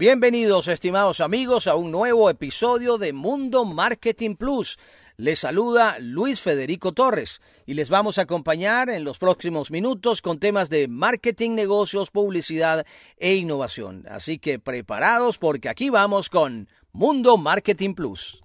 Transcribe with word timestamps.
Bienvenidos, 0.00 0.66
estimados 0.68 1.20
amigos, 1.20 1.66
a 1.66 1.74
un 1.74 1.90
nuevo 1.90 2.30
episodio 2.30 2.96
de 2.96 3.12
Mundo 3.12 3.66
Marketing 3.66 4.34
Plus. 4.34 4.78
Les 5.18 5.40
saluda 5.40 5.98
Luis 5.98 6.40
Federico 6.40 6.92
Torres 6.92 7.42
y 7.66 7.74
les 7.74 7.90
vamos 7.90 8.16
a 8.16 8.22
acompañar 8.22 8.88
en 8.88 9.04
los 9.04 9.18
próximos 9.18 9.70
minutos 9.70 10.22
con 10.22 10.38
temas 10.38 10.70
de 10.70 10.88
marketing, 10.88 11.50
negocios, 11.50 12.10
publicidad 12.10 12.86
e 13.18 13.34
innovación. 13.34 14.06
Así 14.08 14.38
que 14.38 14.58
preparados 14.58 15.36
porque 15.36 15.68
aquí 15.68 15.90
vamos 15.90 16.30
con 16.30 16.70
Mundo 16.92 17.36
Marketing 17.36 17.92
Plus. 17.92 18.42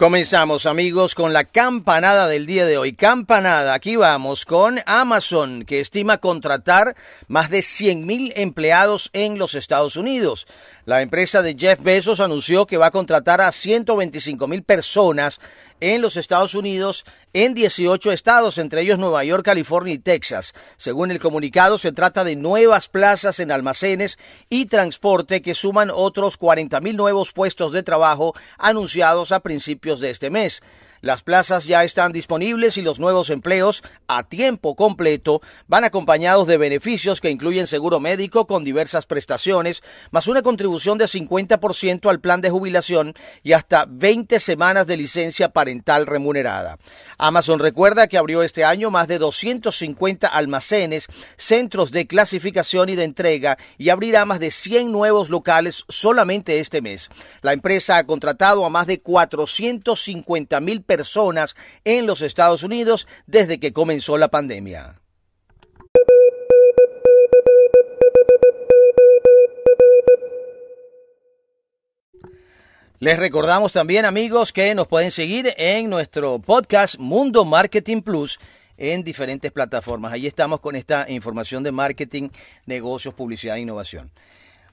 Comenzamos 0.00 0.64
amigos 0.64 1.14
con 1.14 1.34
la 1.34 1.44
campanada 1.44 2.26
del 2.26 2.46
día 2.46 2.64
de 2.64 2.78
hoy. 2.78 2.94
Campanada, 2.94 3.74
aquí 3.74 3.96
vamos 3.96 4.46
con 4.46 4.80
Amazon, 4.86 5.66
que 5.66 5.80
estima 5.80 6.16
contratar 6.16 6.96
más 7.28 7.50
de 7.50 7.58
100.000 7.58 8.32
empleados 8.36 9.10
en 9.12 9.36
los 9.36 9.54
Estados 9.54 9.96
Unidos. 9.96 10.46
La 10.86 11.02
empresa 11.02 11.42
de 11.42 11.54
Jeff 11.54 11.82
Bezos 11.82 12.20
anunció 12.20 12.66
que 12.66 12.78
va 12.78 12.86
a 12.86 12.90
contratar 12.90 13.42
a 13.42 13.52
125 13.52 14.48
mil 14.48 14.62
personas 14.62 15.38
en 15.80 16.02
los 16.02 16.16
Estados 16.16 16.54
Unidos 16.54 17.04
en 17.32 17.54
18 17.54 18.12
estados, 18.12 18.58
entre 18.58 18.82
ellos 18.82 18.98
Nueva 18.98 19.24
York, 19.24 19.44
California 19.44 19.94
y 19.94 19.98
Texas. 19.98 20.52
Según 20.76 21.10
el 21.10 21.20
comunicado, 21.20 21.78
se 21.78 21.92
trata 21.92 22.24
de 22.24 22.36
nuevas 22.36 22.88
plazas 22.88 23.40
en 23.40 23.50
almacenes 23.50 24.18
y 24.48 24.66
transporte 24.66 25.42
que 25.42 25.54
suman 25.54 25.90
otros 25.92 26.36
40 26.36 26.80
mil 26.80 26.96
nuevos 26.96 27.32
puestos 27.32 27.72
de 27.72 27.82
trabajo 27.82 28.34
anunciados 28.58 29.32
a 29.32 29.40
principios 29.40 30.00
de 30.00 30.10
este 30.10 30.30
mes. 30.30 30.62
Las 31.02 31.22
plazas 31.22 31.64
ya 31.64 31.82
están 31.82 32.12
disponibles 32.12 32.76
y 32.76 32.82
los 32.82 32.98
nuevos 32.98 33.30
empleos 33.30 33.82
a 34.06 34.24
tiempo 34.24 34.76
completo 34.76 35.40
van 35.66 35.84
acompañados 35.84 36.46
de 36.46 36.58
beneficios 36.58 37.22
que 37.22 37.30
incluyen 37.30 37.66
seguro 37.66 38.00
médico 38.00 38.46
con 38.46 38.64
diversas 38.64 39.06
prestaciones, 39.06 39.82
más 40.10 40.28
una 40.28 40.42
contribución 40.42 40.98
de 40.98 41.06
50% 41.06 42.10
al 42.10 42.20
plan 42.20 42.42
de 42.42 42.50
jubilación 42.50 43.14
y 43.42 43.54
hasta 43.54 43.86
20 43.88 44.40
semanas 44.40 44.86
de 44.86 44.98
licencia 44.98 45.48
parental 45.48 46.06
remunerada. 46.06 46.78
Amazon 47.16 47.60
recuerda 47.60 48.06
que 48.06 48.18
abrió 48.18 48.42
este 48.42 48.64
año 48.64 48.90
más 48.90 49.08
de 49.08 49.18
250 49.18 50.26
almacenes, 50.26 51.06
centros 51.36 51.92
de 51.92 52.06
clasificación 52.06 52.90
y 52.90 52.96
de 52.96 53.04
entrega 53.04 53.56
y 53.78 53.88
abrirá 53.88 54.26
más 54.26 54.38
de 54.38 54.50
100 54.50 54.92
nuevos 54.92 55.30
locales 55.30 55.84
solamente 55.88 56.60
este 56.60 56.82
mes. 56.82 57.08
La 57.40 57.54
empresa 57.54 57.96
ha 57.96 58.04
contratado 58.04 58.66
a 58.66 58.70
más 58.70 58.86
de 58.86 59.00
450 59.00 60.60
mil 60.60 60.82
personas 60.90 61.54
en 61.84 62.04
los 62.04 62.20
Estados 62.20 62.64
Unidos 62.64 63.06
desde 63.28 63.60
que 63.60 63.72
comenzó 63.72 64.18
la 64.18 64.26
pandemia. 64.26 64.96
Les 72.98 73.16
recordamos 73.16 73.70
también 73.70 74.04
amigos 74.04 74.52
que 74.52 74.74
nos 74.74 74.88
pueden 74.88 75.12
seguir 75.12 75.54
en 75.58 75.88
nuestro 75.88 76.40
podcast 76.40 76.98
Mundo 76.98 77.44
Marketing 77.44 78.02
Plus 78.02 78.40
en 78.76 79.04
diferentes 79.04 79.52
plataformas. 79.52 80.12
Ahí 80.12 80.26
estamos 80.26 80.58
con 80.58 80.74
esta 80.74 81.06
información 81.08 81.62
de 81.62 81.70
marketing, 81.70 82.30
negocios, 82.66 83.14
publicidad 83.14 83.58
e 83.58 83.60
innovación. 83.60 84.10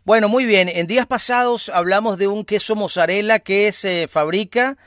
Bueno, 0.03 0.29
muy 0.29 0.45
bien. 0.45 0.67
En 0.67 0.87
días 0.87 1.05
pasados 1.05 1.69
hablamos 1.69 2.17
de 2.17 2.27
un 2.27 2.43
queso 2.43 2.75
mozzarella 2.75 3.37
que 3.37 3.71
se 3.71 4.07
fabrica 4.07 4.77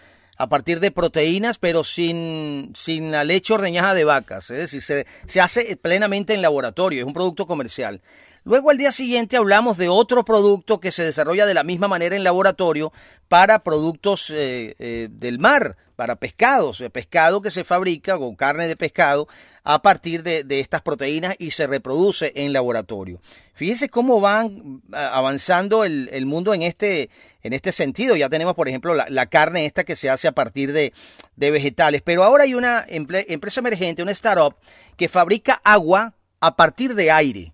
a 0.41 0.49
partir 0.49 0.81
de 0.81 0.91
proteínas, 0.91 1.59
pero 1.59 1.85
sin, 1.85 2.73
sin 2.75 3.11
la 3.11 3.25
leche 3.25 3.53
ordeñada 3.53 3.93
de 3.93 4.05
vacas. 4.05 4.51
Es 4.51 4.57
decir, 4.57 4.81
se, 4.81 5.07
se 5.27 5.39
hace 5.43 5.77
plenamente 5.77 6.33
en 6.33 6.41
laboratorio, 6.41 7.03
es 7.03 7.07
un 7.07 7.13
producto 7.13 7.47
comercial. 7.47 8.01
Luego 8.45 8.71
al 8.71 8.79
día 8.79 8.91
siguiente 8.91 9.37
hablamos 9.37 9.77
de 9.77 9.91
otro 9.91 10.25
producto 10.25 10.81
que 10.81 10.93
se 10.93 11.05
desarrolla 11.05 11.45
de 11.45 11.53
la 11.53 11.63
misma 11.63 11.89
manera 11.89 12.17
en 12.17 12.25
laboratorio 12.25 12.91
para 13.29 13.59
productos 13.59 14.31
eh, 14.31 14.77
eh, 14.79 15.09
del 15.11 15.39
mar, 15.39 15.77
para 16.01 16.17
pescados, 16.17 16.83
pescado 16.95 17.43
que 17.43 17.51
se 17.51 17.63
fabrica 17.63 18.17
con 18.17 18.35
carne 18.35 18.67
de 18.67 18.75
pescado 18.75 19.29
a 19.63 19.83
partir 19.83 20.23
de, 20.23 20.47
estas 20.59 20.81
proteínas 20.81 21.37
y 21.39 21.51
se 21.51 21.67
reproduce 21.67 22.33
en 22.37 22.55
laboratorio. 22.55 23.21
Fíjense 23.53 23.91
cómo 23.91 24.19
van 24.19 24.81
avanzando 24.93 25.85
el, 25.85 26.25
mundo 26.25 26.55
en 26.55 26.63
este, 26.63 27.11
en 27.43 27.53
este 27.53 27.71
sentido. 27.73 28.17
Ya 28.17 28.31
tenemos, 28.31 28.55
por 28.55 28.67
ejemplo, 28.67 28.95
la, 28.95 29.27
carne 29.27 29.67
esta 29.67 29.85
que 29.85 29.95
se 29.95 30.09
hace 30.09 30.27
a 30.27 30.33
partir 30.33 30.73
de 30.73 30.95
vegetales. 31.37 32.01
Pero 32.01 32.25
ahora 32.25 32.45
hay 32.45 32.55
una 32.55 32.83
empresa 32.89 33.61
emergente, 33.61 34.03
una 34.03 34.13
startup, 34.13 34.57
que 34.97 35.07
fabrica 35.07 35.61
agua 35.63 36.15
a 36.41 36.57
partir 36.57 36.95
de 36.95 37.11
aire. 37.11 37.53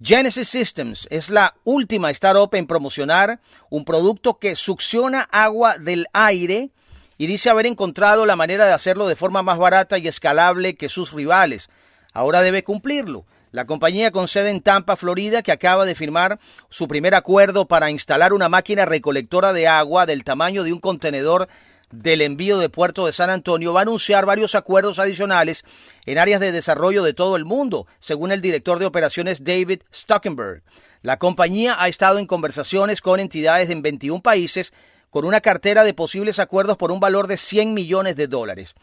Genesis 0.00 0.50
Systems 0.50 1.08
es 1.10 1.30
la 1.30 1.56
última 1.64 2.12
startup 2.12 2.54
en 2.54 2.68
promocionar 2.68 3.40
un 3.70 3.84
producto 3.84 4.38
que 4.38 4.54
succiona 4.54 5.22
agua 5.22 5.78
del 5.78 6.06
aire 6.12 6.70
y 7.18 7.26
dice 7.26 7.50
haber 7.50 7.66
encontrado 7.66 8.26
la 8.26 8.36
manera 8.36 8.66
de 8.66 8.72
hacerlo 8.72 9.06
de 9.08 9.16
forma 9.16 9.42
más 9.42 9.58
barata 9.58 9.98
y 9.98 10.08
escalable 10.08 10.76
que 10.76 10.88
sus 10.88 11.12
rivales. 11.12 11.68
Ahora 12.12 12.42
debe 12.42 12.64
cumplirlo. 12.64 13.24
La 13.52 13.64
compañía 13.64 14.10
con 14.10 14.28
sede 14.28 14.50
en 14.50 14.60
Tampa, 14.60 14.96
Florida, 14.96 15.42
que 15.42 15.52
acaba 15.52 15.86
de 15.86 15.94
firmar 15.94 16.38
su 16.68 16.88
primer 16.88 17.14
acuerdo 17.14 17.66
para 17.66 17.90
instalar 17.90 18.32
una 18.32 18.48
máquina 18.48 18.84
recolectora 18.84 19.52
de 19.52 19.66
agua 19.66 20.04
del 20.04 20.24
tamaño 20.24 20.62
de 20.62 20.72
un 20.72 20.80
contenedor 20.80 21.48
del 21.90 22.20
envío 22.20 22.58
de 22.58 22.68
Puerto 22.68 23.06
de 23.06 23.12
San 23.12 23.30
Antonio 23.30 23.72
va 23.72 23.80
a 23.80 23.82
anunciar 23.82 24.26
varios 24.26 24.54
acuerdos 24.54 24.98
adicionales 24.98 25.64
en 26.04 26.18
áreas 26.18 26.40
de 26.40 26.52
desarrollo 26.52 27.02
de 27.02 27.14
todo 27.14 27.36
el 27.36 27.44
mundo, 27.44 27.86
según 27.98 28.32
el 28.32 28.40
director 28.40 28.78
de 28.78 28.86
operaciones 28.86 29.44
David 29.44 29.82
Stockenberg. 29.94 30.62
La 31.02 31.18
compañía 31.18 31.76
ha 31.78 31.88
estado 31.88 32.18
en 32.18 32.26
conversaciones 32.26 33.00
con 33.00 33.20
entidades 33.20 33.70
en 33.70 33.82
21 33.82 34.20
países 34.20 34.72
con 35.16 35.24
una 35.24 35.40
cartera 35.40 35.82
de 35.82 35.94
posibles 35.94 36.38
acuerdos 36.38 36.76
por 36.76 36.92
un 36.92 37.00
valor 37.00 37.26
de 37.26 37.38
100 37.38 37.72
millones 37.72 38.16
de 38.16 38.26
dólares. 38.26 38.74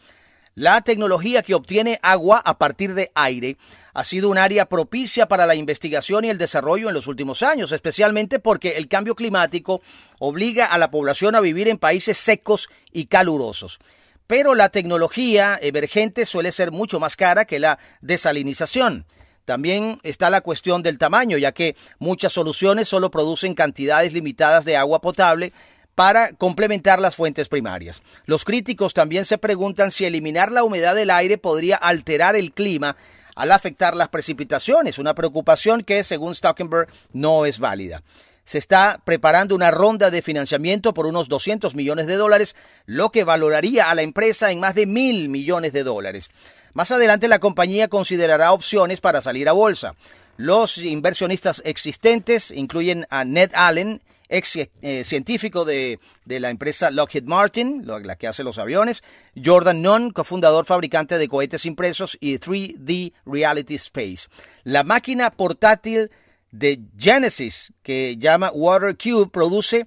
La 0.56 0.80
tecnología 0.80 1.44
que 1.44 1.54
obtiene 1.54 2.00
agua 2.02 2.42
a 2.44 2.58
partir 2.58 2.94
de 2.94 3.12
aire 3.14 3.56
ha 3.92 4.02
sido 4.02 4.28
un 4.28 4.38
área 4.38 4.68
propicia 4.68 5.28
para 5.28 5.46
la 5.46 5.54
investigación 5.54 6.24
y 6.24 6.30
el 6.30 6.38
desarrollo 6.38 6.88
en 6.88 6.94
los 6.94 7.06
últimos 7.06 7.44
años, 7.44 7.70
especialmente 7.70 8.40
porque 8.40 8.70
el 8.70 8.88
cambio 8.88 9.14
climático 9.14 9.80
obliga 10.18 10.66
a 10.66 10.76
la 10.76 10.90
población 10.90 11.36
a 11.36 11.40
vivir 11.40 11.68
en 11.68 11.78
países 11.78 12.18
secos 12.18 12.68
y 12.90 13.06
calurosos. 13.06 13.78
Pero 14.26 14.56
la 14.56 14.70
tecnología 14.70 15.56
emergente 15.62 16.26
suele 16.26 16.50
ser 16.50 16.72
mucho 16.72 16.98
más 16.98 17.14
cara 17.14 17.44
que 17.44 17.60
la 17.60 17.78
desalinización. 18.00 19.06
También 19.44 20.00
está 20.02 20.30
la 20.30 20.40
cuestión 20.40 20.82
del 20.82 20.98
tamaño, 20.98 21.38
ya 21.38 21.52
que 21.52 21.76
muchas 22.00 22.32
soluciones 22.32 22.88
solo 22.88 23.12
producen 23.12 23.54
cantidades 23.54 24.12
limitadas 24.12 24.64
de 24.64 24.76
agua 24.76 25.00
potable 25.00 25.52
para 25.94 26.32
complementar 26.32 27.00
las 27.00 27.14
fuentes 27.14 27.48
primarias. 27.48 28.02
Los 28.26 28.44
críticos 28.44 28.94
también 28.94 29.24
se 29.24 29.38
preguntan 29.38 29.90
si 29.90 30.04
eliminar 30.04 30.50
la 30.50 30.64
humedad 30.64 30.94
del 30.94 31.10
aire 31.10 31.38
podría 31.38 31.76
alterar 31.76 32.36
el 32.36 32.52
clima 32.52 32.96
al 33.34 33.52
afectar 33.52 33.96
las 33.96 34.08
precipitaciones, 34.08 34.98
una 34.98 35.14
preocupación 35.14 35.82
que, 35.82 36.04
según 36.04 36.34
Stockenberg, 36.34 36.88
no 37.12 37.46
es 37.46 37.58
válida. 37.58 38.02
Se 38.44 38.58
está 38.58 39.00
preparando 39.04 39.54
una 39.54 39.70
ronda 39.70 40.10
de 40.10 40.20
financiamiento 40.20 40.92
por 40.92 41.06
unos 41.06 41.28
200 41.28 41.74
millones 41.74 42.06
de 42.06 42.16
dólares, 42.16 42.54
lo 42.84 43.10
que 43.10 43.24
valoraría 43.24 43.90
a 43.90 43.94
la 43.94 44.02
empresa 44.02 44.52
en 44.52 44.60
más 44.60 44.74
de 44.74 44.86
mil 44.86 45.30
millones 45.30 45.72
de 45.72 45.82
dólares. 45.82 46.30
Más 46.74 46.90
adelante 46.90 47.28
la 47.28 47.38
compañía 47.38 47.88
considerará 47.88 48.52
opciones 48.52 49.00
para 49.00 49.22
salir 49.22 49.48
a 49.48 49.52
bolsa. 49.52 49.94
Los 50.36 50.78
inversionistas 50.78 51.62
existentes 51.64 52.50
incluyen 52.50 53.06
a 53.08 53.24
Ned 53.24 53.52
Allen, 53.54 54.02
ex 54.28 54.56
eh, 54.56 55.04
científico 55.04 55.64
de, 55.64 55.98
la 56.26 56.50
empresa 56.50 56.90
Lockheed 56.90 57.24
Martin, 57.24 57.86
la 57.86 58.16
que 58.16 58.26
hace 58.26 58.44
los 58.44 58.58
aviones, 58.58 59.02
Jordan 59.42 59.82
Nunn, 59.82 60.10
cofundador 60.10 60.66
fabricante 60.66 61.18
de 61.18 61.28
cohetes 61.28 61.66
impresos, 61.66 62.16
y 62.20 62.38
3D 62.38 63.12
Reality 63.26 63.74
Space. 63.74 64.28
La 64.62 64.84
máquina 64.84 65.30
portátil 65.30 66.10
de 66.50 66.80
Genesis, 66.96 67.72
que 67.82 68.16
llama 68.16 68.50
Water 68.52 68.96
Cube, 68.96 69.30
produce 69.30 69.86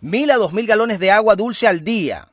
mil 0.00 0.30
a 0.30 0.36
dos 0.36 0.52
mil 0.52 0.66
galones 0.66 0.98
de 0.98 1.10
agua 1.10 1.36
dulce 1.36 1.66
al 1.66 1.84
día. 1.84 2.28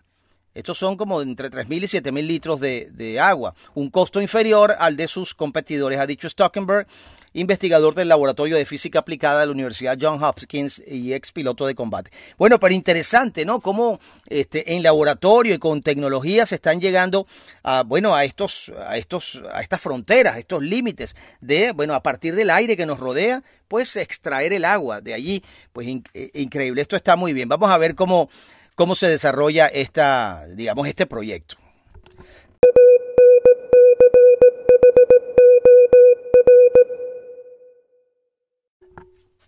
Estos 0.54 0.78
son 0.78 0.98
como 0.98 1.22
entre 1.22 1.50
3.000 1.50 1.84
y 1.84 1.88
7.000 1.88 2.28
litros 2.28 2.60
de, 2.60 3.20
agua, 3.20 3.56
un 3.74 3.90
costo 3.90 4.22
inferior 4.22 4.76
al 4.78 4.96
de 4.96 5.08
sus 5.08 5.34
competidores, 5.34 6.00
ha 6.00 6.06
dicho 6.06 6.30
Stockenberg, 6.30 6.88
investigador 7.34 7.96
del 7.96 8.08
Laboratorio 8.08 8.56
de 8.56 8.66
Física 8.66 9.00
Aplicada 9.00 9.40
de 9.40 9.48
la 9.48 9.52
Universidad 9.52 9.98
John 10.00 10.24
Hopkins 10.24 10.82
y 10.86 11.14
ex 11.14 11.32
piloto 11.32 11.66
de 11.66 11.74
combate. 11.74 12.12
Bueno, 12.38 12.60
pero 12.60 12.74
interesante, 12.76 13.46
¿no? 13.46 13.60
Cómo 13.60 14.00
este, 14.28 14.76
en 14.76 14.84
laboratorio 14.84 15.56
y 15.56 15.58
con 15.58 15.82
tecnología 15.82 16.46
se 16.46 16.56
están 16.56 16.80
llegando 16.80 17.26
a, 17.64 17.82
bueno, 17.82 18.14
a 18.14 18.24
estos, 18.24 18.72
a 18.88 18.98
estos, 18.98 19.42
a 19.52 19.62
estas 19.62 19.82
fronteras, 19.82 20.36
a 20.36 20.40
estos 20.40 20.62
límites 20.62 21.16
de, 21.42 21.72
bueno, 21.72 21.96
a 21.96 22.04
partir 22.04 22.36
del 22.36 22.52
aire 22.52 22.78
que 22.78 22.86
nos 22.86 23.00
rodea, 23.00 23.42
pues 23.68 23.96
extraer 23.96 24.54
el 24.54 24.66
agua 24.66 25.02
de 25.02 25.16
allí, 25.16 25.44
pues 25.72 25.88
eh, 25.88 26.30
increíble. 26.36 26.84
Esto 26.84 26.96
está 26.96 27.16
muy 27.16 27.34
bien. 27.34 27.50
Vamos 27.50 27.72
a 27.72 27.78
ver 27.80 27.96
cómo 27.96 28.30
cómo 28.75 28.96
se 28.96 29.08
desarrolla 29.08 29.68
esta, 29.68 30.46
digamos, 30.48 30.88
este 30.88 31.06
proyecto. 31.06 31.58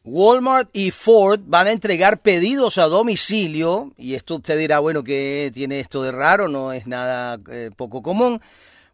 Walmart 0.08 0.70
y 0.72 0.92
Ford 0.92 1.42
van 1.46 1.66
a 1.66 1.72
entregar 1.72 2.22
pedidos 2.22 2.78
a 2.78 2.84
domicilio, 2.84 3.92
y 3.98 4.14
esto 4.14 4.36
usted 4.36 4.58
dirá, 4.58 4.78
bueno, 4.78 5.04
¿qué 5.04 5.52
tiene 5.52 5.80
esto 5.80 6.04
de 6.04 6.12
raro? 6.12 6.48
No 6.48 6.72
es 6.74 6.86
nada 6.86 7.40
eh, 7.50 7.72
poco 7.76 8.04
común. 8.04 8.40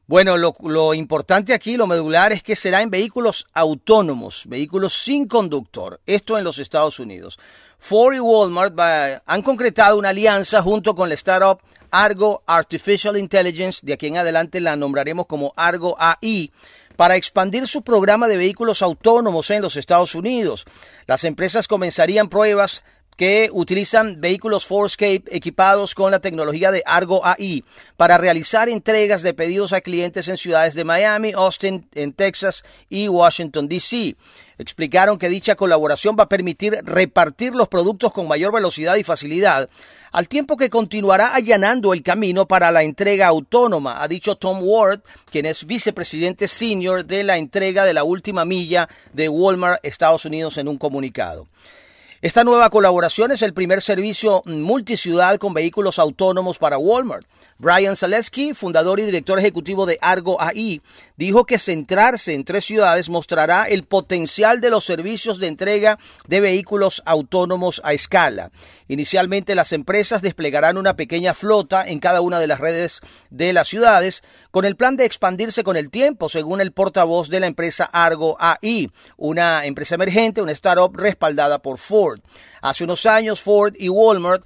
Bueno, 0.07 0.37
lo, 0.37 0.55
lo, 0.63 0.93
importante 0.93 1.53
aquí, 1.53 1.75
lo 1.75 1.85
medular, 1.85 2.31
es 2.31 2.43
que 2.43 2.55
será 2.55 2.81
en 2.81 2.89
vehículos 2.89 3.45
autónomos, 3.53 4.43
vehículos 4.47 4.93
sin 4.93 5.27
conductor, 5.27 5.99
esto 6.05 6.37
en 6.37 6.45
los 6.45 6.59
Estados 6.59 6.97
Unidos. 6.99 7.37
Ford 7.81 8.13
y 8.13 8.19
Walmart 8.19 8.79
han 9.25 9.41
concretado 9.41 9.97
una 9.97 10.09
alianza 10.09 10.61
junto 10.61 10.95
con 10.95 11.09
la 11.09 11.15
startup 11.15 11.59
Argo 11.89 12.43
Artificial 12.45 13.17
Intelligence, 13.17 13.79
de 13.83 13.93
aquí 13.93 14.07
en 14.07 14.17
adelante 14.17 14.61
la 14.61 14.75
nombraremos 14.75 15.25
como 15.25 15.51
Argo 15.57 15.97
AI, 15.99 16.53
para 16.95 17.15
expandir 17.15 17.67
su 17.67 17.81
programa 17.81 18.27
de 18.27 18.37
vehículos 18.37 18.83
autónomos 18.83 19.49
en 19.49 19.63
los 19.63 19.75
Estados 19.75 20.13
Unidos. 20.13 20.65
Las 21.07 21.23
empresas 21.23 21.67
comenzarían 21.67 22.29
pruebas 22.29 22.83
que 23.21 23.51
utilizan 23.53 24.19
vehículos 24.19 24.65
Forescape 24.65 25.25
equipados 25.27 25.93
con 25.93 26.09
la 26.09 26.21
tecnología 26.21 26.71
de 26.71 26.81
Argo 26.87 27.23
AI 27.23 27.63
para 27.95 28.17
realizar 28.17 28.67
entregas 28.67 29.21
de 29.21 29.35
pedidos 29.35 29.73
a 29.73 29.81
clientes 29.81 30.27
en 30.27 30.37
ciudades 30.37 30.73
de 30.73 30.85
Miami, 30.85 31.31
Austin, 31.33 31.87
en 31.93 32.13
Texas 32.13 32.63
y 32.89 33.09
Washington, 33.09 33.67
D.C. 33.67 34.15
Explicaron 34.57 35.19
que 35.19 35.29
dicha 35.29 35.53
colaboración 35.53 36.15
va 36.19 36.23
a 36.23 36.29
permitir 36.29 36.79
repartir 36.81 37.53
los 37.53 37.67
productos 37.67 38.11
con 38.11 38.27
mayor 38.27 38.51
velocidad 38.51 38.95
y 38.95 39.03
facilidad, 39.03 39.69
al 40.11 40.27
tiempo 40.27 40.57
que 40.57 40.71
continuará 40.71 41.35
allanando 41.35 41.93
el 41.93 42.01
camino 42.01 42.47
para 42.47 42.71
la 42.71 42.81
entrega 42.81 43.27
autónoma, 43.27 44.01
ha 44.01 44.07
dicho 44.07 44.35
Tom 44.35 44.61
Ward, 44.63 45.01
quien 45.29 45.45
es 45.45 45.67
vicepresidente 45.67 46.47
senior 46.47 47.05
de 47.05 47.23
la 47.23 47.37
entrega 47.37 47.85
de 47.85 47.93
la 47.93 48.03
última 48.03 48.45
milla 48.45 48.89
de 49.13 49.29
Walmart 49.29 49.85
Estados 49.85 50.25
Unidos 50.25 50.57
en 50.57 50.67
un 50.67 50.79
comunicado. 50.79 51.45
Esta 52.21 52.43
nueva 52.43 52.69
colaboración 52.69 53.31
es 53.31 53.41
el 53.41 53.51
primer 53.51 53.81
servicio 53.81 54.43
multiciudad 54.45 55.37
con 55.39 55.55
vehículos 55.55 55.97
autónomos 55.97 56.59
para 56.59 56.77
Walmart. 56.77 57.25
Brian 57.57 57.95
Zaleski, 57.95 58.53
fundador 58.53 58.99
y 58.99 59.05
director 59.05 59.39
ejecutivo 59.39 59.87
de 59.87 59.97
Argo 60.01 60.39
AI, 60.39 60.83
dijo 61.17 61.45
que 61.45 61.57
centrarse 61.57 62.33
en 62.33 62.43
tres 62.43 62.65
ciudades 62.65 63.09
mostrará 63.09 63.67
el 63.67 63.85
potencial 63.85 64.61
de 64.61 64.69
los 64.69 64.85
servicios 64.85 65.39
de 65.39 65.47
entrega 65.47 65.97
de 66.27 66.41
vehículos 66.41 67.01
autónomos 67.05 67.81
a 67.83 67.93
escala. 67.93 68.51
Inicialmente 68.87 69.55
las 69.55 69.73
empresas 69.73 70.21
desplegarán 70.21 70.77
una 70.77 70.95
pequeña 70.95 71.33
flota 71.33 71.87
en 71.87 71.99
cada 71.99 72.21
una 72.21 72.39
de 72.39 72.47
las 72.47 72.59
redes 72.59 73.01
de 73.31 73.51
las 73.51 73.67
ciudades 73.67 74.21
con 74.51 74.65
el 74.65 74.75
plan 74.75 74.97
de 74.97 75.05
expandirse 75.05 75.63
con 75.63 75.77
el 75.77 75.89
tiempo, 75.89 76.29
según 76.29 76.61
el 76.61 76.73
portavoz 76.73 77.29
de 77.29 77.39
la 77.39 77.47
empresa 77.47 77.85
Argo 77.85 78.37
AI, 78.39 78.91
una 79.17 79.65
empresa 79.65 79.95
emergente, 79.95 80.41
una 80.41 80.51
startup 80.51 80.95
respaldada 80.95 81.59
por 81.59 81.77
Ford. 81.77 82.19
Hace 82.61 82.83
unos 82.83 83.05
años 83.07 83.41
Ford 83.41 83.73
y 83.79 83.89
Walmart 83.89 84.45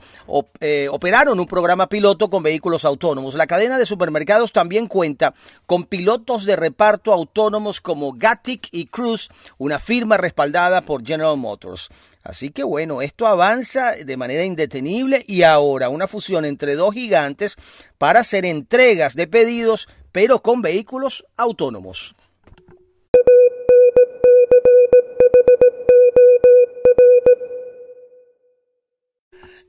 eh, 0.62 0.88
operaron 0.90 1.40
un 1.40 1.48
programa 1.48 1.90
piloto 1.90 2.30
con 2.30 2.44
vehículos 2.44 2.86
autónomos. 2.86 3.36
La 3.36 3.48
cadena 3.48 3.78
de 3.78 3.86
supermercados 3.86 4.54
también 4.54 4.88
cuenta 4.88 5.34
con 5.66 5.84
pilotos 5.84 6.46
de 6.46 6.56
reparto 6.56 7.12
autónomos 7.12 7.82
como 7.82 8.14
Gatic 8.14 8.70
y 8.72 8.86
Cruise, 8.86 9.30
una 9.58 9.80
firma 9.80 10.16
respaldada 10.18 10.82
por 10.82 11.06
General 11.06 11.36
Motors. 11.36 11.90
Así 12.26 12.50
que 12.50 12.64
bueno, 12.64 13.04
esto 13.04 13.28
avanza 13.28 13.92
de 13.92 14.18
manera 14.18 14.44
indetenible 14.44 15.24
y 15.28 15.44
ahora 15.44 15.90
una 15.90 16.08
fusión 16.08 16.44
entre 16.44 16.74
dos 16.74 16.96
gigantes 16.96 17.56
para 18.00 18.22
hacer 18.22 18.46
entregas 18.46 19.14
de 19.16 19.28
pedidos, 19.28 19.88
pero 20.12 20.42
con 20.42 20.64
vehículos 20.64 21.24
autónomos. 21.38 22.16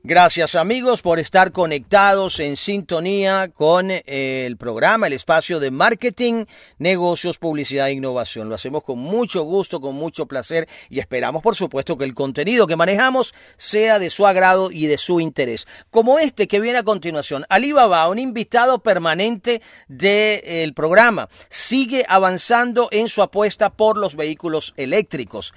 Gracias 0.03 0.55
amigos 0.55 1.01
por 1.01 1.19
estar 1.19 1.51
conectados 1.51 2.39
en 2.39 2.55
sintonía 2.55 3.49
con 3.49 3.89
eh, 3.91 4.45
el 4.45 4.55
programa, 4.55 5.07
el 5.07 5.13
espacio 5.13 5.59
de 5.59 5.71
marketing, 5.71 6.45
negocios, 6.77 7.39
publicidad 7.39 7.87
e 7.87 7.93
innovación. 7.93 8.47
Lo 8.47 8.55
hacemos 8.55 8.83
con 8.83 8.99
mucho 8.99 9.41
gusto, 9.43 9.81
con 9.81 9.95
mucho 9.95 10.27
placer 10.27 10.69
y 10.89 10.99
esperamos 10.99 11.41
por 11.41 11.55
supuesto 11.55 11.97
que 11.97 12.05
el 12.05 12.13
contenido 12.13 12.67
que 12.67 12.75
manejamos 12.75 13.33
sea 13.57 13.99
de 13.99 14.09
su 14.09 14.27
agrado 14.27 14.71
y 14.71 14.85
de 14.85 14.97
su 14.97 15.19
interés. 15.19 15.67
Como 15.89 16.19
este 16.19 16.47
que 16.47 16.61
viene 16.61 16.77
a 16.77 16.83
continuación, 16.83 17.45
Alibaba, 17.49 18.07
un 18.07 18.19
invitado 18.19 18.79
permanente 18.79 19.61
del 19.87 20.73
programa, 20.73 21.27
sigue 21.49 22.05
avanzando 22.07 22.87
en 22.91 23.09
su 23.09 23.23
apuesta 23.23 23.71
por 23.71 23.97
los 23.97 24.15
vehículos 24.15 24.73
eléctricos. 24.77 25.53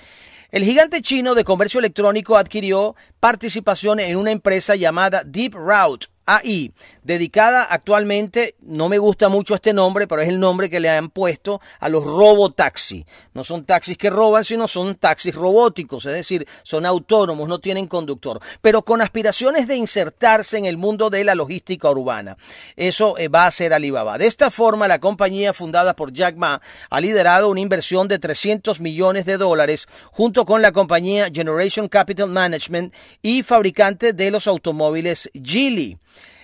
El 0.52 0.64
gigante 0.64 1.00
chino 1.00 1.37
de 1.37 1.44
comercio 1.44 1.79
electrónico 1.79 2.37
adquirió 2.37 2.97
participación 3.20 4.00
en 4.00 4.17
una 4.17 4.32
empresa 4.32 4.75
llamada 4.75 5.23
Deep 5.25 5.55
Route 5.55 6.08
AI, 6.27 6.73
dedicada 7.03 7.65
actualmente, 7.65 8.55
no 8.61 8.89
me 8.89 8.99
gusta 8.99 9.29
mucho 9.29 9.55
este 9.55 9.73
nombre, 9.73 10.07
pero 10.07 10.23
es 10.23 10.29
el 10.29 10.39
nombre 10.39 10.71
que 10.71 10.81
le 10.81 10.89
han 10.89 11.11
puesto 11.11 11.61
a 11.81 11.89
los 11.89 12.05
robotaxis. 12.05 13.05
No 13.35 13.43
son 13.43 13.65
taxis 13.65 13.99
que 13.99 14.11
roban, 14.11 14.45
sino 14.45 14.69
son 14.69 14.95
taxis 14.95 15.35
robóticos, 15.35 16.07
es 16.07 16.13
decir, 16.13 16.47
son 16.63 16.87
autónomos, 16.87 17.49
no 17.49 17.59
tienen 17.59 17.87
conductor, 17.87 18.41
pero 18.61 18.83
con 18.83 19.01
aspiraciones 19.03 19.67
de 19.67 19.77
insertarse 19.77 20.59
en 20.59 20.67
el 20.67 20.77
mundo 20.77 21.11
de 21.11 21.25
la 21.25 21.35
logística 21.35 21.91
urbana. 21.91 22.37
Eso 22.77 23.19
eh, 23.19 23.29
va 23.29 23.47
a 23.47 23.51
ser 23.51 23.73
Alibaba. 23.73 24.19
De 24.19 24.27
esta 24.27 24.51
forma, 24.51 24.89
la 24.89 25.01
compañía 25.01 25.53
fundada 25.53 25.95
por 25.95 26.13
Jack 26.13 26.37
Ma 26.37 26.61
ha 26.91 27.01
liderado 27.01 27.49
una 27.49 27.61
inversión 27.61 28.09
de 28.09 28.19
300 28.19 28.81
millones 28.81 29.25
de 29.27 29.37
dólares 29.37 29.89
junto 30.13 30.45
con 30.45 30.63
la 30.63 30.73
compañía 30.73 31.31
Generation 31.33 31.89
Capital 31.89 32.29
Management 32.29 32.95
y 33.23 33.43
fabricante 33.43 34.13
de 34.13 34.31
los 34.31 34.47
automóviles 34.47 35.31
Geely. 35.35 35.99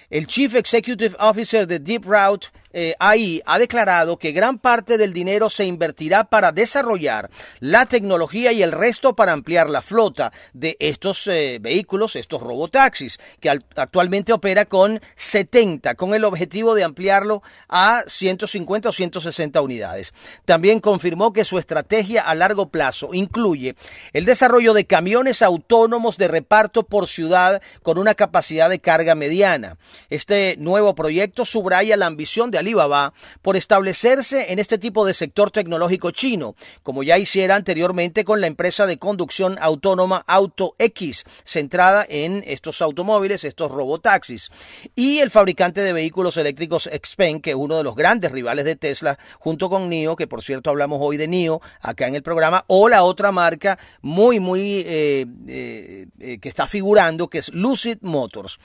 El 0.09 0.27
Chief 0.27 0.55
Executive 0.55 1.17
Officer 1.19 1.67
de 1.67 1.81
Deep 1.81 2.05
Route 2.07 2.53
eh, 2.79 2.95
ahí 2.99 3.41
ha 3.47 3.59
declarado 3.59 4.19
que 4.19 4.33
gran 4.33 4.59
parte 4.59 4.99
del 4.99 5.15
dinero 5.15 5.49
se 5.49 5.65
invertirá 5.65 6.25
para 6.25 6.53
desarrollar 6.53 7.31
la 7.59 7.87
tecnología 7.87 8.53
y 8.53 8.63
el 8.63 8.71
resto 8.71 9.17
para 9.17 9.33
ampliar 9.33 9.71
la 9.71 9.81
flota 9.81 10.31
de 10.53 10.77
estos 10.79 11.27
eh, 11.27 11.59
vehículos, 11.59 12.17
estos 12.17 12.43
robotaxis, 12.43 13.19
que 13.41 13.49
actualmente 13.49 14.35
opera 14.35 14.67
con 14.67 15.01
70, 15.17 15.95
con 15.95 16.13
el 16.13 16.25
objetivo 16.25 16.75
de 16.75 16.85
ampliarlo 16.85 17.43
a 17.67 18.05
150 18.07 18.91
o 18.91 18.93
160 18.93 19.59
unidades. 19.63 20.13
También 20.45 20.81
confirmó 20.81 21.33
que 21.33 21.47
su 21.47 21.59
estrategia 21.59 22.21
a 22.21 22.35
largo 22.35 22.69
plazo 22.69 23.15
incluye 23.15 23.75
el 24.13 24.27
desarrollo 24.27 24.75
de 24.75 24.85
camiones 24.85 25.41
autónomos 25.41 26.19
de 26.19 26.29
reparto 26.29 26.83
por 26.83 27.07
ciudad 27.07 27.63
con 27.83 27.97
una 27.97 28.15
capacidad 28.15 28.69
de 28.69 28.81
carga 28.81 29.15
mediana. 29.15 29.79
Este 30.11 30.57
nuevo 30.59 30.95
proyecto 30.95 31.47
subraya 31.47 31.97
la 31.97 32.05
ambición 32.05 32.51
de 32.51 32.66
Alibaba 32.67 33.15
por 33.43 33.57
establecerse 33.57 34.53
en 34.53 34.59
este 34.59 34.77
tipo 34.77 35.07
de 35.07 35.15
sector 35.15 35.53
tecnológico 35.53 36.11
chino, 36.11 36.57
como 36.83 37.05
ya 37.05 37.17
hiciera 37.17 37.55
anteriormente 37.55 38.25
con 38.25 38.41
la 38.41 38.49
empresa 38.49 38.87
de 38.87 38.99
conducción 38.99 39.57
autónoma 39.61 40.25
AutoX, 40.27 41.23
centrada 41.45 42.05
en 42.09 42.43
estos 42.45 42.83
automóviles, 42.83 43.45
estos 43.45 43.71
robotaxis, 43.71 44.51
y 44.97 45.19
el 45.19 45.31
fabricante 45.31 45.81
de 45.83 45.93
vehículos 45.93 46.37
eléctricos 46.39 46.91
Xpeng, 46.93 47.41
que 47.41 47.51
es 47.51 47.57
uno 47.57 47.77
de 47.77 47.85
los 47.85 47.95
grandes 47.95 48.33
rivales 48.33 48.65
de 48.65 48.75
Tesla, 48.75 49.17
junto 49.39 49.71
con 49.71 49.89
NIO, 49.89 50.17
que 50.17 50.27
por 50.27 50.43
cierto 50.43 50.71
hablamos 50.71 50.99
hoy 51.01 51.17
de 51.17 51.29
NIO 51.29 51.61
acá 51.81 52.09
en 52.09 52.17
el 52.17 52.25
programa, 52.25 52.65
o 52.67 52.89
la 52.89 53.05
otra 53.05 53.31
marca 53.31 53.79
muy, 54.03 54.41
muy 54.41 54.83
eh, 54.85 55.27
eh, 55.47 56.07
eh, 56.19 56.39
que 56.41 56.49
está 56.49 56.67
figurando, 56.67 57.29
que 57.29 57.39
es 57.39 57.49
Lucid 57.55 57.99
Motors. 58.01 58.59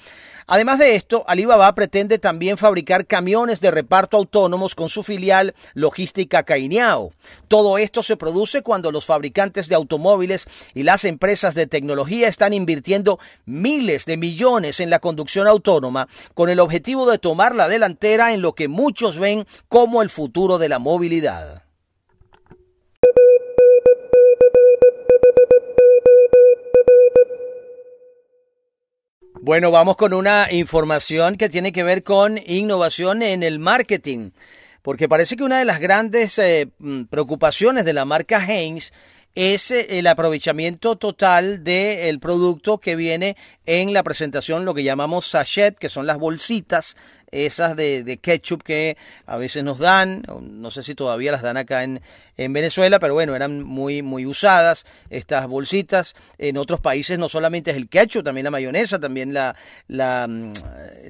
Además 0.47 0.79
de 0.79 0.95
esto, 0.95 1.23
Alibaba 1.27 1.73
pretende 1.75 2.17
también 2.17 2.57
fabricar 2.57 3.05
camiones 3.05 3.61
de 3.61 3.69
reparto 3.69 3.90
autónomos 3.91 4.75
con 4.75 4.89
su 4.89 5.03
filial 5.03 5.53
logística 5.73 6.43
Cainiao. 6.43 7.11
Todo 7.47 7.77
esto 7.77 8.03
se 8.03 8.17
produce 8.17 8.61
cuando 8.61 8.91
los 8.91 9.05
fabricantes 9.05 9.67
de 9.67 9.75
automóviles 9.75 10.47
y 10.73 10.83
las 10.83 11.03
empresas 11.03 11.55
de 11.55 11.67
tecnología 11.67 12.27
están 12.27 12.53
invirtiendo 12.53 13.19
miles 13.45 14.05
de 14.05 14.17
millones 14.17 14.79
en 14.79 14.89
la 14.89 14.99
conducción 14.99 15.47
autónoma 15.47 16.07
con 16.33 16.49
el 16.49 16.59
objetivo 16.59 17.09
de 17.09 17.19
tomar 17.19 17.53
la 17.53 17.67
delantera 17.67 18.33
en 18.33 18.41
lo 18.41 18.53
que 18.53 18.67
muchos 18.67 19.17
ven 19.17 19.45
como 19.67 20.01
el 20.01 20.09
futuro 20.09 20.57
de 20.57 20.69
la 20.69 20.79
movilidad. 20.79 21.63
Bueno, 29.43 29.71
vamos 29.71 29.97
con 29.97 30.13
una 30.13 30.51
información 30.51 31.35
que 31.35 31.49
tiene 31.49 31.71
que 31.71 31.81
ver 31.81 32.03
con 32.03 32.39
innovación 32.45 33.23
en 33.23 33.41
el 33.41 33.57
marketing, 33.57 34.29
porque 34.83 35.09
parece 35.09 35.35
que 35.35 35.43
una 35.43 35.57
de 35.57 35.65
las 35.65 35.79
grandes 35.79 36.37
eh, 36.37 36.69
mm, 36.77 37.05
preocupaciones 37.05 37.83
de 37.83 37.93
la 37.93 38.05
marca 38.05 38.45
Heinz 38.45 38.91
es 39.33 39.71
eh, 39.71 39.97
el 39.97 40.05
aprovechamiento 40.05 40.95
total 40.95 41.63
del 41.63 42.19
producto 42.19 42.77
que 42.77 42.95
viene 42.95 43.35
en 43.65 43.93
la 43.93 44.03
presentación, 44.03 44.63
lo 44.63 44.75
que 44.75 44.83
llamamos 44.83 45.25
sachet, 45.25 45.75
que 45.75 45.89
son 45.89 46.05
las 46.05 46.19
bolsitas 46.19 46.95
esas 47.31 47.75
de, 47.75 48.19
ketchup 48.21 48.61
que 48.63 48.97
a 49.25 49.37
veces 49.37 49.63
nos 49.63 49.79
dan, 49.79 50.23
no 50.41 50.69
sé 50.71 50.83
si 50.83 50.95
todavía 50.95 51.31
las 51.31 51.41
dan 51.41 51.57
acá 51.57 51.83
en, 51.83 52.01
en 52.37 52.53
Venezuela, 52.53 52.99
pero 52.99 53.13
bueno, 53.13 53.35
eran 53.35 53.63
muy, 53.63 54.01
muy 54.01 54.25
usadas 54.25 54.85
estas 55.09 55.47
bolsitas. 55.47 56.15
En 56.37 56.57
otros 56.57 56.79
países 56.79 57.17
no 57.17 57.29
solamente 57.29 57.71
es 57.71 57.77
el 57.77 57.87
ketchup, 57.87 58.23
también 58.23 58.45
la 58.45 58.51
mayonesa, 58.51 58.99
también 58.99 59.33
la, 59.33 59.55
la, 59.87 60.27
mm, 60.27 60.53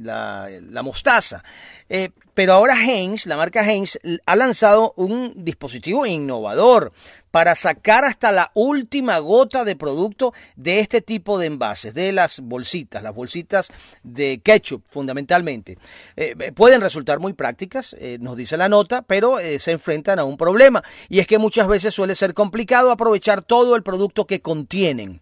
la, 0.01 0.81
mostaza. 0.83 1.43
Eh, 1.89 2.09
pero 2.33 2.53
ahora 2.53 2.75
Heinz, 2.75 3.25
la 3.25 3.37
marca 3.37 3.69
Heinz, 3.69 3.99
ha 4.25 4.35
lanzado 4.35 4.93
un 4.95 5.33
dispositivo 5.35 6.05
innovador 6.05 6.93
para 7.31 7.55
sacar 7.55 8.05
hasta 8.05 8.31
la 8.31 8.51
última 8.53 9.17
gota 9.19 9.63
de 9.63 9.75
producto 9.75 10.33
de 10.55 10.79
este 10.79 11.01
tipo 11.01 11.39
de 11.39 11.47
envases, 11.47 11.93
de 11.93 12.11
las 12.11 12.41
bolsitas, 12.41 13.01
las 13.01 13.15
bolsitas 13.15 13.69
de 14.03 14.41
ketchup 14.43 14.83
fundamentalmente. 14.89 15.77
Eh, 16.15 16.35
eh, 16.37 16.51
pueden 16.51 16.81
resultar 16.81 17.19
muy 17.19 17.33
prácticas, 17.33 17.95
eh, 17.99 18.17
nos 18.19 18.35
dice 18.37 18.57
la 18.57 18.69
nota, 18.69 19.01
pero 19.01 19.37
se 19.59 19.71
enfrentan 19.71 20.19
a 20.19 20.23
un 20.23 20.37
problema 20.37 20.83
y 21.09 21.19
es 21.19 21.27
que 21.27 21.37
muchas 21.37 21.67
veces 21.67 21.93
suele 21.93 22.15
ser 22.15 22.33
complicado 22.33 22.91
aprovechar 22.91 23.41
todo 23.41 23.75
el 23.75 23.83
producto 23.83 24.25
que 24.25 24.41
contienen. 24.41 25.21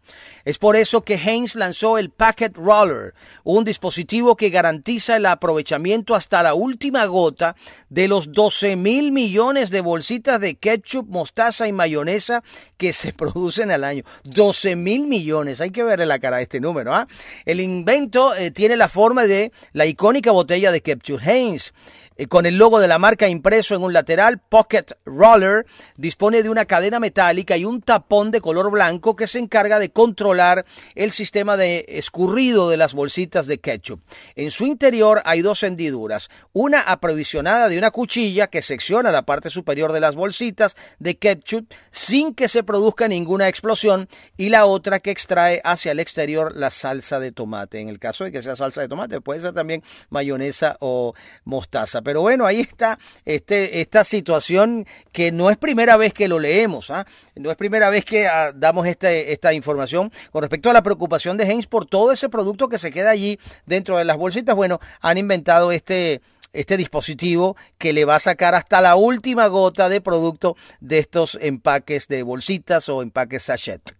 Es 0.50 0.58
por 0.58 0.76
eso 0.76 1.02
que 1.02 1.14
Heinz 1.14 1.54
lanzó 1.54 2.00
el 2.00 2.10
Packet 2.10 2.58
Roller, 2.58 3.14
un 3.44 3.64
dispositivo 3.64 4.36
que 4.36 4.50
garantiza 4.50 5.16
el 5.16 5.28
aprovechamiento 5.28 6.16
hasta 6.16 6.42
la 6.42 6.56
última 6.56 7.06
gota 7.06 7.56
de 7.90 8.08
los 8.08 8.32
12 8.32 8.76
mil 8.76 9.12
millones 9.12 9.70
de 9.70 9.82
bolsitas 9.82 10.42
de 10.42 10.56
ketchup, 10.56 11.08
mostaza 11.08 11.68
y 11.68 11.72
mayonesa 11.72 12.44
que 12.78 12.94
se 12.94 13.14
producen 13.14 13.70
al 13.70 13.84
año. 13.84 14.04
12 14.24 14.76
mil 14.76 15.06
millones, 15.06 15.62
hay 15.62 15.70
que 15.70 15.84
verle 15.84 16.08
la 16.08 16.18
cara 16.18 16.38
a 16.38 16.42
este 16.42 16.60
número. 16.60 16.96
¿ah? 16.96 17.08
El 17.46 17.62
invento 17.62 18.34
eh, 18.34 18.50
tiene 18.50 18.76
la 18.76 18.90
forma 18.90 19.26
de 19.26 19.52
la 19.74 19.86
icónica 19.86 20.32
botella 20.32 20.72
de 20.72 20.82
ketchup 20.82 21.22
Heinz. 21.24 21.74
Eh, 22.20 22.28
con 22.28 22.46
el 22.46 22.58
logo 22.58 22.82
de 22.82 22.90
la 22.90 23.00
marca 23.00 23.30
impreso 23.30 23.76
en 23.76 23.82
un 23.82 23.94
lateral, 23.94 24.40
Pocket 24.40 24.88
Roller 25.06 25.66
dispone 25.96 26.44
de 26.44 26.50
una 26.50 26.66
cadena 26.66 27.00
metálica 27.00 27.56
y 27.56 27.64
un 27.64 27.82
tapón 27.82 28.30
de 28.30 28.42
color 28.42 28.70
blanco 28.72 29.16
que 29.16 29.26
se 29.26 29.40
encarga 29.40 29.80
de 29.80 29.92
controlar 29.92 30.66
el 30.96 31.14
sistema 31.14 31.56
de 31.56 31.86
escurrido 31.88 32.70
de 32.70 32.76
las 32.76 32.94
bolsitas 32.94 33.48
de 33.48 33.60
ketchup. 33.62 34.02
En 34.36 34.52
su 34.52 34.66
interior 34.66 35.22
hay 35.24 35.42
dos 35.42 35.64
hendiduras, 35.64 36.30
una 36.52 36.82
aprovisionada 36.82 37.70
de 37.70 37.78
una 37.78 37.90
cuchilla 37.90 38.48
que 38.48 38.64
secciona 38.64 39.12
la 39.12 39.22
parte 39.22 39.50
superior 39.50 39.94
de 39.94 40.02
las 40.02 40.16
bolsitas 40.16 40.76
de 41.00 41.18
ketchup 41.18 41.72
sin 41.90 42.36
que 42.36 42.50
se 42.50 42.64
produzca 42.64 43.08
ninguna 43.08 43.48
explosión 43.48 44.10
y 44.36 44.50
la 44.50 44.66
otra 44.66 45.00
que 45.00 45.12
extrae 45.12 45.62
hacia 45.64 45.94
el 45.94 46.02
exterior 46.02 46.54
la 46.54 46.70
salsa 46.70 47.22
de 47.22 47.32
tomate. 47.32 47.80
En 47.80 47.88
el 47.88 47.98
caso 47.98 48.26
de 48.26 48.34
que 48.34 48.42
sea 48.42 48.58
salsa 48.58 48.82
de 48.82 48.90
tomate, 48.90 49.22
puede 49.22 49.40
ser 49.40 49.54
también 49.54 49.84
mayonesa 50.10 50.76
o 50.82 51.14
mostaza. 51.46 52.02
Pero 52.10 52.22
bueno, 52.22 52.48
ahí 52.48 52.60
está 52.60 52.98
este, 53.24 53.82
esta 53.82 54.04
situación 54.04 54.88
que 55.12 55.32
no 55.32 55.52
es 55.52 55.58
primera 55.58 55.96
vez 55.96 56.12
que 56.12 56.28
lo 56.28 56.40
leemos, 56.40 56.90
¿ah? 56.90 57.06
no 57.36 57.52
es 57.52 57.56
primera 57.56 57.92
vez 57.92 58.04
que 58.04 58.28
ah, 58.28 58.52
damos 58.52 58.88
este, 58.88 59.32
esta 59.32 59.54
información 59.54 60.12
con 60.32 60.42
respecto 60.42 60.72
a 60.72 60.74
la 60.74 60.82
preocupación 60.82 61.38
de 61.38 61.44
Heinz 61.44 61.68
por 61.68 61.86
todo 61.86 62.12
ese 62.12 62.28
producto 62.28 62.68
que 62.68 62.80
se 62.80 62.92
queda 62.92 63.12
allí 63.12 63.38
dentro 63.68 63.96
de 63.96 64.06
las 64.06 64.18
bolsitas. 64.18 64.56
Bueno, 64.56 64.80
han 65.02 65.20
inventado 65.20 65.72
este, 65.72 66.22
este 66.52 66.78
dispositivo 66.78 67.56
que 67.78 67.94
le 67.94 68.06
va 68.06 68.16
a 68.16 68.20
sacar 68.20 68.56
hasta 68.56 68.82
la 68.82 68.96
última 68.96 69.46
gota 69.46 69.88
de 69.88 70.02
producto 70.02 70.56
de 70.80 70.98
estos 70.98 71.38
empaques 71.40 72.08
de 72.08 72.24
bolsitas 72.24 72.90
o 72.90 73.04
empaques 73.04 73.44
sachet. 73.44 73.99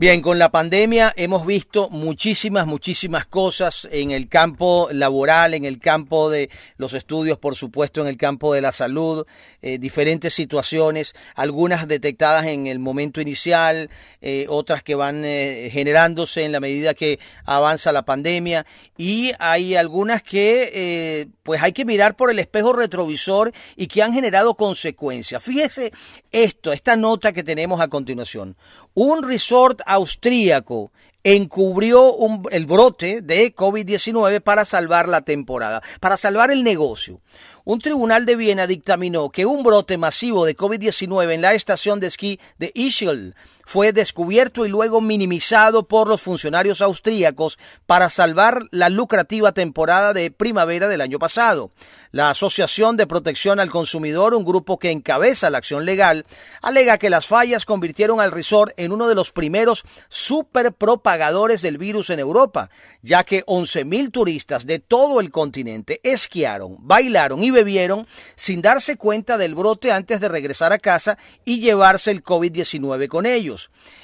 Bien, 0.00 0.22
con 0.22 0.38
la 0.38 0.50
pandemia 0.50 1.12
hemos 1.14 1.44
visto 1.44 1.90
muchísimas, 1.90 2.66
muchísimas 2.66 3.26
cosas 3.26 3.86
en 3.92 4.12
el 4.12 4.30
campo 4.30 4.88
laboral, 4.90 5.52
en 5.52 5.66
el 5.66 5.78
campo 5.78 6.30
de 6.30 6.48
los 6.78 6.94
estudios, 6.94 7.36
por 7.36 7.54
supuesto, 7.54 8.00
en 8.00 8.06
el 8.06 8.16
campo 8.16 8.54
de 8.54 8.62
la 8.62 8.72
salud, 8.72 9.26
eh, 9.60 9.76
diferentes 9.76 10.32
situaciones, 10.32 11.14
algunas 11.34 11.86
detectadas 11.86 12.46
en 12.46 12.66
el 12.66 12.78
momento 12.78 13.20
inicial, 13.20 13.90
eh, 14.22 14.46
otras 14.48 14.82
que 14.82 14.94
van 14.94 15.22
eh, 15.26 15.68
generándose 15.70 16.44
en 16.44 16.52
la 16.52 16.60
medida 16.60 16.94
que 16.94 17.18
avanza 17.44 17.92
la 17.92 18.06
pandemia 18.06 18.64
y 18.96 19.32
hay 19.38 19.76
algunas 19.76 20.22
que 20.22 21.28
pues 21.42 21.62
hay 21.62 21.72
que 21.72 21.84
mirar 21.84 22.16
por 22.16 22.30
el 22.30 22.38
espejo 22.38 22.72
retrovisor 22.72 23.52
y 23.76 23.86
que 23.86 24.02
han 24.02 24.14
generado 24.14 24.54
consecuencias. 24.54 25.42
Fíjese 25.42 25.92
esto, 26.30 26.72
esta 26.72 26.96
nota 26.96 27.34
que 27.34 27.44
tenemos 27.44 27.82
a 27.82 27.88
continuación. 27.88 28.56
Un 28.94 29.22
resort 29.22 29.80
austríaco 29.86 30.90
encubrió 31.22 32.16
el 32.50 32.66
brote 32.66 33.20
de 33.20 33.54
COVID-19 33.54 34.40
para 34.40 34.64
salvar 34.64 35.08
la 35.08 35.20
temporada, 35.20 35.82
para 36.00 36.16
salvar 36.16 36.50
el 36.50 36.64
negocio. 36.64 37.20
Un 37.64 37.78
tribunal 37.78 38.26
de 38.26 38.36
Viena 38.36 38.66
dictaminó 38.66 39.30
que 39.30 39.46
un 39.46 39.62
brote 39.62 39.98
masivo 39.98 40.44
de 40.46 40.56
COVID-19 40.56 41.34
en 41.34 41.42
la 41.42 41.54
estación 41.54 42.00
de 42.00 42.06
esquí 42.06 42.40
de 42.58 42.72
Ischl 42.74 43.34
fue 43.64 43.92
descubierto 43.92 44.64
y 44.64 44.68
luego 44.68 45.00
minimizado 45.00 45.86
por 45.86 46.08
los 46.08 46.20
funcionarios 46.20 46.80
austríacos 46.80 47.58
para 47.86 48.10
salvar 48.10 48.64
la 48.70 48.88
lucrativa 48.88 49.52
temporada 49.52 50.12
de 50.12 50.30
primavera 50.30 50.88
del 50.88 51.00
año 51.00 51.18
pasado. 51.18 51.72
La 52.12 52.30
Asociación 52.30 52.96
de 52.96 53.06
Protección 53.06 53.60
al 53.60 53.70
Consumidor, 53.70 54.34
un 54.34 54.44
grupo 54.44 54.80
que 54.80 54.90
encabeza 54.90 55.48
la 55.48 55.58
acción 55.58 55.84
legal, 55.84 56.26
alega 56.60 56.98
que 56.98 57.08
las 57.08 57.26
fallas 57.26 57.64
convirtieron 57.64 58.20
al 58.20 58.32
resort 58.32 58.72
en 58.76 58.90
uno 58.90 59.06
de 59.06 59.14
los 59.14 59.30
primeros 59.30 59.84
superpropagadores 60.08 61.62
del 61.62 61.78
virus 61.78 62.10
en 62.10 62.18
Europa, 62.18 62.70
ya 63.02 63.22
que 63.22 63.44
11.000 63.46 64.10
turistas 64.10 64.66
de 64.66 64.80
todo 64.80 65.20
el 65.20 65.30
continente 65.30 66.00
esquiaron, 66.02 66.78
bailaron 66.80 67.44
y 67.44 67.52
bebieron 67.52 68.08
sin 68.34 68.60
darse 68.60 68.96
cuenta 68.96 69.38
del 69.38 69.54
brote 69.54 69.92
antes 69.92 70.20
de 70.20 70.28
regresar 70.28 70.72
a 70.72 70.78
casa 70.78 71.16
y 71.44 71.60
llevarse 71.60 72.10
el 72.10 72.24
COVID-19 72.24 73.06
con 73.06 73.24
ellos. 73.24 73.59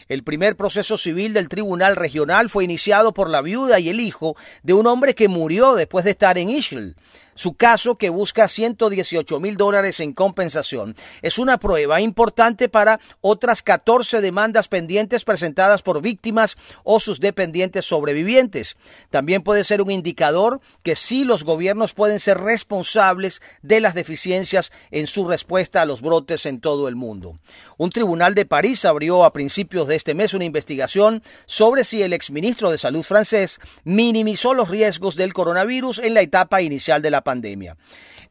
El 0.09 0.23
primer 0.23 0.57
proceso 0.57 0.99
civil 0.99 1.33
del 1.33 1.49
Tribunal 1.49 1.97
Regional 1.97 2.51
fue 2.51 2.65
iniciado 2.65 3.15
por 3.15 3.31
la 3.31 3.41
viuda 3.41 3.81
y 3.81 3.89
el 3.89 4.01
hijo 4.01 4.37
de 4.63 4.75
un 4.75 4.87
hombre 4.87 5.15
que 5.15 5.29
murió 5.29 5.75
después 5.75 6.05
de 6.05 6.11
estar 6.11 6.37
en 6.37 6.51
Ischl. 6.51 6.95
Su 7.37 7.53
caso, 7.53 7.97
que 7.97 8.09
busca 8.09 8.49
118 8.49 9.41
mil 9.41 9.59
dólares 9.59 10.01
en 10.01 10.15
compensación, 10.15 10.97
es 11.21 11.39
una 11.39 11.59
prueba 11.59 12.01
importante 12.01 12.71
para 12.71 12.99
otras 13.21 13.63
14 13.63 14.23
demandas 14.23 14.69
pendientes 14.69 15.23
presentadas 15.23 15.83
por 15.83 16.01
víctimas 16.01 16.57
o 16.83 16.99
sus 16.99 17.21
dependientes 17.21 17.85
sobrevivientes. 17.85 18.79
También 19.11 19.43
puede 19.43 19.65
ser 19.65 19.83
un 19.83 19.91
indicador 19.91 20.61
que 20.83 20.97
sí 20.97 21.25
los 21.25 21.45
gobiernos 21.45 21.93
pueden 21.93 22.21
ser 22.21 22.39
responsables 22.39 23.43
de 23.61 23.81
las 23.81 23.95
deficiencias 23.95 24.73
en 24.91 25.07
su 25.07 25.29
respuesta 25.29 25.83
a 25.83 25.87
los 25.87 26.01
brotes 26.01 26.47
en 26.47 26.61
todo 26.61 26.89
el 26.89 26.97
mundo. 26.97 27.39
Un 27.77 27.91
tribunal 27.91 28.35
de 28.35 28.47
París 28.47 28.87
abrió 28.87 29.25
a 29.25 29.35
principios 29.35 29.87
de 29.87 29.97
este 29.97 30.15
mes 30.15 30.33
una 30.33 30.47
investigación 30.47 31.23
sobre 31.45 31.85
si 31.85 32.01
el 32.01 32.15
exministro 32.15 32.71
de 32.71 32.79
Salud 32.79 33.03
francés 33.03 33.61
minimizó 33.85 34.55
los 34.55 34.71
riesgos 34.71 35.17
del 35.17 35.35
coronavirus 35.35 35.99
en 35.99 36.15
la 36.15 36.23
etapa 36.23 36.63
inicial 36.63 37.03
de 37.03 37.11
la 37.11 37.26
pandemia. 37.27 37.77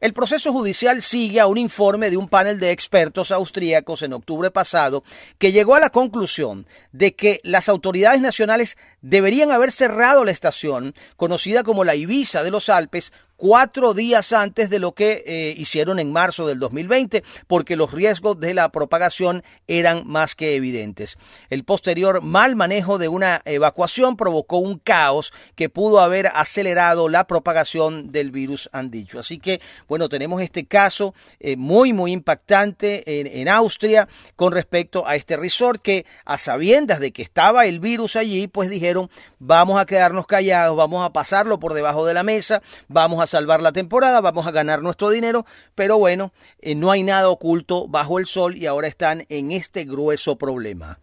El 0.00 0.12
proceso 0.14 0.52
judicial 0.52 1.02
sigue 1.02 1.40
a 1.40 1.46
un 1.46 1.58
informe 1.58 2.10
de 2.10 2.16
un 2.16 2.28
panel 2.28 2.58
de 2.58 2.70
expertos 2.70 3.30
austríacos 3.30 4.02
en 4.02 4.14
octubre 4.14 4.50
pasado 4.50 5.04
que 5.38 5.52
llegó 5.52 5.74
a 5.74 5.80
la 5.80 5.90
conclusión 5.90 6.66
de 6.92 7.14
que 7.14 7.40
las 7.44 7.68
autoridades 7.68 8.20
nacionales 8.20 8.76
deberían 9.02 9.52
haber 9.52 9.72
cerrado 9.72 10.24
la 10.24 10.32
estación, 10.32 10.94
conocida 11.16 11.62
como 11.62 11.84
la 11.84 11.94
Ibiza 11.94 12.42
de 12.42 12.50
los 12.50 12.68
Alpes, 12.68 13.12
cuatro 13.36 13.94
días 13.94 14.32
antes 14.32 14.70
de 14.70 14.78
lo 14.78 14.92
que 14.92 15.22
eh, 15.26 15.54
hicieron 15.56 15.98
en 15.98 16.12
marzo 16.12 16.46
del 16.46 16.58
2020, 16.58 17.22
porque 17.46 17.76
los 17.76 17.92
riesgos 17.92 18.38
de 18.40 18.54
la 18.54 18.70
propagación 18.70 19.42
eran 19.66 20.06
más 20.06 20.34
que 20.34 20.54
evidentes. 20.54 21.18
El 21.50 21.64
posterior 21.64 22.22
mal 22.22 22.56
manejo 22.56 22.98
de 22.98 23.08
una 23.08 23.42
evacuación 23.44 24.16
provocó 24.16 24.58
un 24.58 24.78
caos 24.78 25.32
que 25.54 25.68
pudo 25.68 26.00
haber 26.00 26.28
acelerado 26.28 27.08
la 27.08 27.26
propagación 27.26 28.12
del 28.12 28.30
virus, 28.30 28.68
han 28.72 28.90
dicho. 28.90 29.18
Así 29.18 29.38
que, 29.38 29.60
bueno, 29.88 30.08
tenemos 30.08 30.42
este 30.42 30.66
caso 30.66 31.14
eh, 31.40 31.56
muy, 31.56 31.92
muy 31.92 32.12
impactante 32.12 33.20
en, 33.20 33.26
en 33.26 33.48
Austria 33.48 34.08
con 34.36 34.52
respecto 34.52 35.06
a 35.06 35.16
este 35.16 35.36
resort 35.36 35.82
que, 35.82 36.06
a 36.24 36.38
sabiendas 36.38 37.00
de 37.00 37.12
que 37.12 37.22
estaba 37.22 37.66
el 37.66 37.80
virus 37.80 38.16
allí, 38.16 38.48
pues 38.48 38.70
dijeron, 38.70 39.10
vamos 39.38 39.80
a 39.80 39.86
quedarnos 39.86 40.26
callados, 40.26 40.76
vamos 40.76 41.04
a 41.04 41.12
pasarlo 41.12 41.58
por 41.58 41.74
debajo 41.74 42.06
de 42.06 42.14
la 42.14 42.22
mesa, 42.22 42.62
vamos 42.88 43.22
a 43.22 43.25
salvar 43.26 43.62
la 43.62 43.72
temporada, 43.72 44.20
vamos 44.20 44.46
a 44.46 44.50
ganar 44.50 44.82
nuestro 44.82 45.10
dinero, 45.10 45.46
pero 45.74 45.98
bueno, 45.98 46.32
eh, 46.60 46.74
no 46.74 46.90
hay 46.90 47.02
nada 47.02 47.28
oculto 47.28 47.88
bajo 47.88 48.18
el 48.18 48.26
sol 48.26 48.56
y 48.56 48.66
ahora 48.66 48.88
están 48.88 49.26
en 49.28 49.52
este 49.52 49.84
grueso 49.84 50.36
problema. 50.36 50.98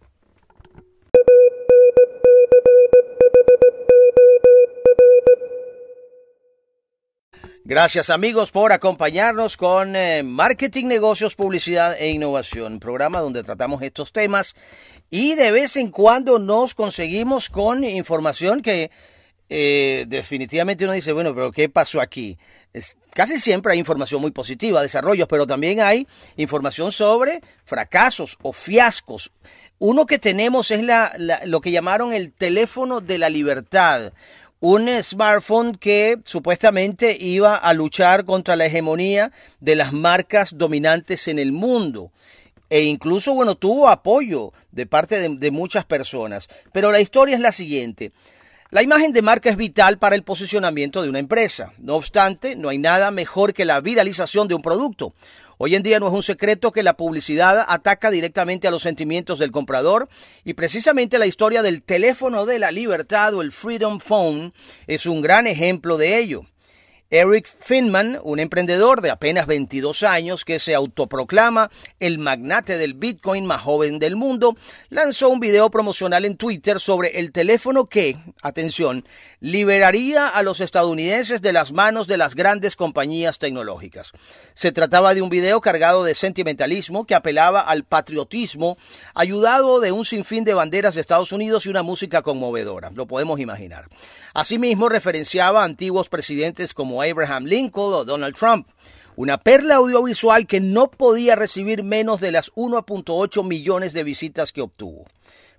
Gracias 7.66 8.10
amigos 8.10 8.50
por 8.50 8.72
acompañarnos 8.72 9.56
con 9.56 9.96
eh, 9.96 10.22
Marketing, 10.22 10.84
Negocios, 10.84 11.34
Publicidad 11.34 11.96
e 11.98 12.10
Innovación, 12.10 12.78
programa 12.78 13.20
donde 13.20 13.42
tratamos 13.42 13.80
estos 13.80 14.12
temas 14.12 14.54
y 15.08 15.34
de 15.34 15.50
vez 15.50 15.76
en 15.76 15.90
cuando 15.90 16.38
nos 16.38 16.74
conseguimos 16.74 17.48
con 17.48 17.82
información 17.82 18.60
que 18.60 18.90
eh, 19.48 20.04
definitivamente 20.08 20.84
uno 20.84 20.94
dice, 20.94 21.12
bueno, 21.12 21.34
pero 21.34 21.52
¿qué 21.52 21.68
pasó 21.68 22.00
aquí? 22.00 22.38
Casi 23.12 23.38
siempre 23.38 23.72
hay 23.72 23.78
información 23.78 24.20
muy 24.20 24.32
positiva, 24.32 24.82
desarrollos, 24.82 25.28
pero 25.28 25.46
también 25.46 25.80
hay 25.80 26.08
información 26.36 26.90
sobre 26.90 27.40
fracasos 27.64 28.36
o 28.42 28.52
fiascos. 28.52 29.32
Uno 29.78 30.06
que 30.06 30.18
tenemos 30.18 30.70
es 30.70 30.82
la, 30.82 31.12
lo 31.44 31.60
que 31.60 31.70
llamaron 31.70 32.12
el 32.12 32.32
teléfono 32.32 33.00
de 33.00 33.18
la 33.18 33.28
libertad 33.28 34.12
un 34.66 34.88
smartphone 35.02 35.76
que 35.76 36.16
supuestamente 36.24 37.18
iba 37.20 37.54
a 37.54 37.74
luchar 37.74 38.24
contra 38.24 38.56
la 38.56 38.64
hegemonía 38.64 39.30
de 39.60 39.76
las 39.76 39.92
marcas 39.92 40.56
dominantes 40.56 41.28
en 41.28 41.38
el 41.38 41.52
mundo. 41.52 42.12
E 42.70 42.84
incluso, 42.84 43.34
bueno, 43.34 43.56
tuvo 43.56 43.90
apoyo 43.90 44.54
de 44.72 44.86
parte 44.86 45.28
de 45.28 45.50
muchas 45.50 45.84
personas. 45.84 46.48
Pero 46.72 46.92
la 46.92 47.00
historia 47.00 47.34
es 47.34 47.42
la 47.42 47.52
siguiente. 47.52 48.12
La 48.74 48.82
imagen 48.82 49.12
de 49.12 49.22
marca 49.22 49.50
es 49.50 49.56
vital 49.56 49.98
para 49.98 50.16
el 50.16 50.24
posicionamiento 50.24 51.00
de 51.00 51.08
una 51.08 51.20
empresa. 51.20 51.72
No 51.78 51.94
obstante, 51.94 52.56
no 52.56 52.70
hay 52.70 52.78
nada 52.78 53.12
mejor 53.12 53.54
que 53.54 53.64
la 53.64 53.80
viralización 53.80 54.48
de 54.48 54.56
un 54.56 54.62
producto. 54.62 55.14
Hoy 55.58 55.76
en 55.76 55.84
día 55.84 56.00
no 56.00 56.08
es 56.08 56.12
un 56.12 56.24
secreto 56.24 56.72
que 56.72 56.82
la 56.82 56.96
publicidad 56.96 57.64
ataca 57.68 58.10
directamente 58.10 58.66
a 58.66 58.72
los 58.72 58.82
sentimientos 58.82 59.38
del 59.38 59.52
comprador 59.52 60.08
y 60.42 60.54
precisamente 60.54 61.18
la 61.18 61.26
historia 61.26 61.62
del 61.62 61.84
teléfono 61.84 62.46
de 62.46 62.58
la 62.58 62.72
libertad 62.72 63.34
o 63.34 63.42
el 63.42 63.52
Freedom 63.52 64.00
Phone 64.00 64.52
es 64.88 65.06
un 65.06 65.22
gran 65.22 65.46
ejemplo 65.46 65.96
de 65.96 66.18
ello. 66.18 66.44
Eric 67.14 67.46
Finman, 67.60 68.18
un 68.24 68.40
emprendedor 68.40 69.00
de 69.00 69.10
apenas 69.10 69.46
22 69.46 70.02
años 70.02 70.44
que 70.44 70.58
se 70.58 70.74
autoproclama 70.74 71.70
el 72.00 72.18
magnate 72.18 72.76
del 72.76 72.94
Bitcoin 72.94 73.46
más 73.46 73.62
joven 73.62 74.00
del 74.00 74.16
mundo, 74.16 74.56
lanzó 74.88 75.28
un 75.28 75.38
video 75.38 75.70
promocional 75.70 76.24
en 76.24 76.36
Twitter 76.36 76.80
sobre 76.80 77.20
el 77.20 77.30
teléfono 77.30 77.86
que, 77.86 78.16
atención, 78.42 79.04
liberaría 79.44 80.26
a 80.26 80.42
los 80.42 80.60
estadounidenses 80.60 81.42
de 81.42 81.52
las 81.52 81.70
manos 81.70 82.06
de 82.06 82.16
las 82.16 82.34
grandes 82.34 82.76
compañías 82.76 83.38
tecnológicas. 83.38 84.12
Se 84.54 84.72
trataba 84.72 85.12
de 85.12 85.20
un 85.20 85.28
video 85.28 85.60
cargado 85.60 86.02
de 86.02 86.14
sentimentalismo 86.14 87.04
que 87.04 87.14
apelaba 87.14 87.60
al 87.60 87.84
patriotismo, 87.84 88.78
ayudado 89.14 89.80
de 89.80 89.92
un 89.92 90.06
sinfín 90.06 90.44
de 90.44 90.54
banderas 90.54 90.94
de 90.94 91.02
Estados 91.02 91.30
Unidos 91.30 91.66
y 91.66 91.68
una 91.68 91.82
música 91.82 92.22
conmovedora. 92.22 92.90
Lo 92.94 93.04
podemos 93.04 93.38
imaginar. 93.38 93.90
Asimismo, 94.32 94.88
referenciaba 94.88 95.60
a 95.60 95.66
antiguos 95.66 96.08
presidentes 96.08 96.72
como 96.72 97.02
Abraham 97.02 97.44
Lincoln 97.44 97.92
o 97.92 98.04
Donald 98.06 98.34
Trump. 98.34 98.68
Una 99.14 99.36
perla 99.36 99.74
audiovisual 99.74 100.46
que 100.46 100.60
no 100.60 100.90
podía 100.90 101.36
recibir 101.36 101.84
menos 101.84 102.18
de 102.18 102.32
las 102.32 102.50
1.8 102.54 103.46
millones 103.46 103.92
de 103.92 104.04
visitas 104.04 104.52
que 104.52 104.62
obtuvo. 104.62 105.04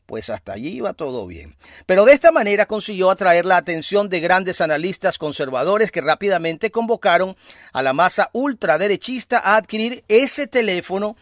Pues 0.06 0.30
hasta 0.30 0.54
allí 0.54 0.70
iba 0.70 0.94
todo 0.94 1.26
bien. 1.26 1.56
Pero 1.86 2.06
de 2.06 2.14
esta 2.14 2.32
manera 2.32 2.68
consiguió 2.68 3.10
atraer 3.10 3.46
la 3.46 3.58
atención 3.58 4.08
de 4.08 4.20
grandes 4.20 4.62
analistas 4.62 5.18
conservadores 5.18 5.92
que 5.92 6.02
rápidamente 6.02 6.70
convocaron 6.70 7.36
a 7.74 7.82
la 7.82 7.94
masa 7.94 8.30
ultraderechista 8.34 9.40
a 9.40 9.56
adquirir 9.56 10.04
ese 10.08 10.48
teléfono 10.48 11.16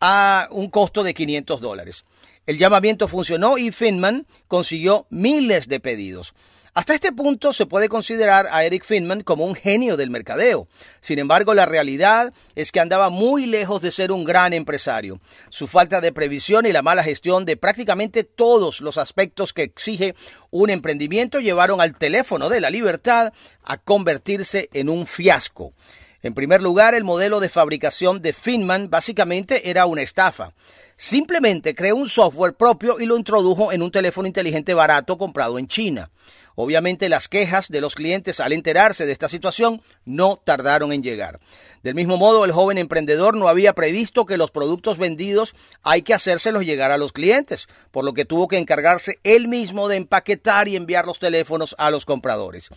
a 0.00 0.48
un 0.50 0.70
costo 0.70 1.02
de 1.02 1.14
500 1.14 1.60
dólares. 1.60 2.04
El 2.46 2.58
llamamiento 2.58 3.08
funcionó 3.08 3.58
y 3.58 3.70
Finman 3.72 4.26
consiguió 4.48 5.06
miles 5.10 5.68
de 5.68 5.80
pedidos. 5.80 6.34
Hasta 6.72 6.94
este 6.94 7.12
punto 7.12 7.52
se 7.52 7.66
puede 7.66 7.88
considerar 7.88 8.48
a 8.52 8.64
Eric 8.64 8.84
Finman 8.84 9.22
como 9.22 9.44
un 9.44 9.56
genio 9.56 9.96
del 9.96 10.10
mercadeo. 10.10 10.68
Sin 11.00 11.18
embargo, 11.18 11.52
la 11.52 11.66
realidad 11.66 12.32
es 12.54 12.70
que 12.70 12.78
andaba 12.78 13.10
muy 13.10 13.46
lejos 13.46 13.82
de 13.82 13.90
ser 13.90 14.12
un 14.12 14.24
gran 14.24 14.52
empresario. 14.52 15.20
Su 15.48 15.66
falta 15.66 16.00
de 16.00 16.12
previsión 16.12 16.66
y 16.66 16.72
la 16.72 16.82
mala 16.82 17.02
gestión 17.02 17.44
de 17.44 17.56
prácticamente 17.56 18.22
todos 18.22 18.80
los 18.80 18.98
aspectos 18.98 19.52
que 19.52 19.64
exige 19.64 20.14
un 20.50 20.70
emprendimiento 20.70 21.40
llevaron 21.40 21.80
al 21.80 21.98
teléfono 21.98 22.48
de 22.48 22.60
la 22.60 22.70
libertad 22.70 23.32
a 23.64 23.76
convertirse 23.78 24.68
en 24.72 24.90
un 24.90 25.06
fiasco. 25.06 25.72
En 26.22 26.34
primer 26.34 26.62
lugar, 26.62 26.94
el 26.94 27.02
modelo 27.02 27.40
de 27.40 27.48
fabricación 27.48 28.22
de 28.22 28.32
Finman 28.32 28.90
básicamente 28.90 29.70
era 29.70 29.86
una 29.86 30.02
estafa. 30.02 30.52
Simplemente 30.96 31.74
creó 31.74 31.96
un 31.96 32.10
software 32.10 32.52
propio 32.52 33.00
y 33.00 33.06
lo 33.06 33.16
introdujo 33.16 33.72
en 33.72 33.82
un 33.82 33.90
teléfono 33.90 34.28
inteligente 34.28 34.74
barato 34.74 35.16
comprado 35.16 35.58
en 35.58 35.66
China. 35.66 36.10
Obviamente 36.60 37.08
las 37.08 37.28
quejas 37.28 37.68
de 37.68 37.80
los 37.80 37.94
clientes 37.94 38.38
al 38.38 38.52
enterarse 38.52 39.06
de 39.06 39.12
esta 39.12 39.28
situación 39.28 39.82
no 40.04 40.36
tardaron 40.44 40.92
en 40.92 41.02
llegar. 41.02 41.40
Del 41.82 41.94
mismo 41.94 42.18
modo, 42.18 42.44
el 42.44 42.52
joven 42.52 42.76
emprendedor 42.76 43.34
no 43.34 43.48
había 43.48 43.72
previsto 43.72 44.26
que 44.26 44.36
los 44.36 44.50
productos 44.50 44.98
vendidos 44.98 45.54
hay 45.82 46.02
que 46.02 46.12
hacérselos 46.12 46.64
llegar 46.64 46.90
a 46.90 46.98
los 46.98 47.12
clientes, 47.12 47.68
por 47.90 48.04
lo 48.04 48.12
que 48.12 48.26
tuvo 48.26 48.48
que 48.48 48.58
encargarse 48.58 49.18
él 49.24 49.48
mismo 49.48 49.88
de 49.88 49.96
empaquetar 49.96 50.68
y 50.68 50.76
enviar 50.76 51.06
los 51.06 51.18
teléfonos 51.18 51.74
a 51.78 51.90
los 51.90 52.04
compradores. 52.04 52.68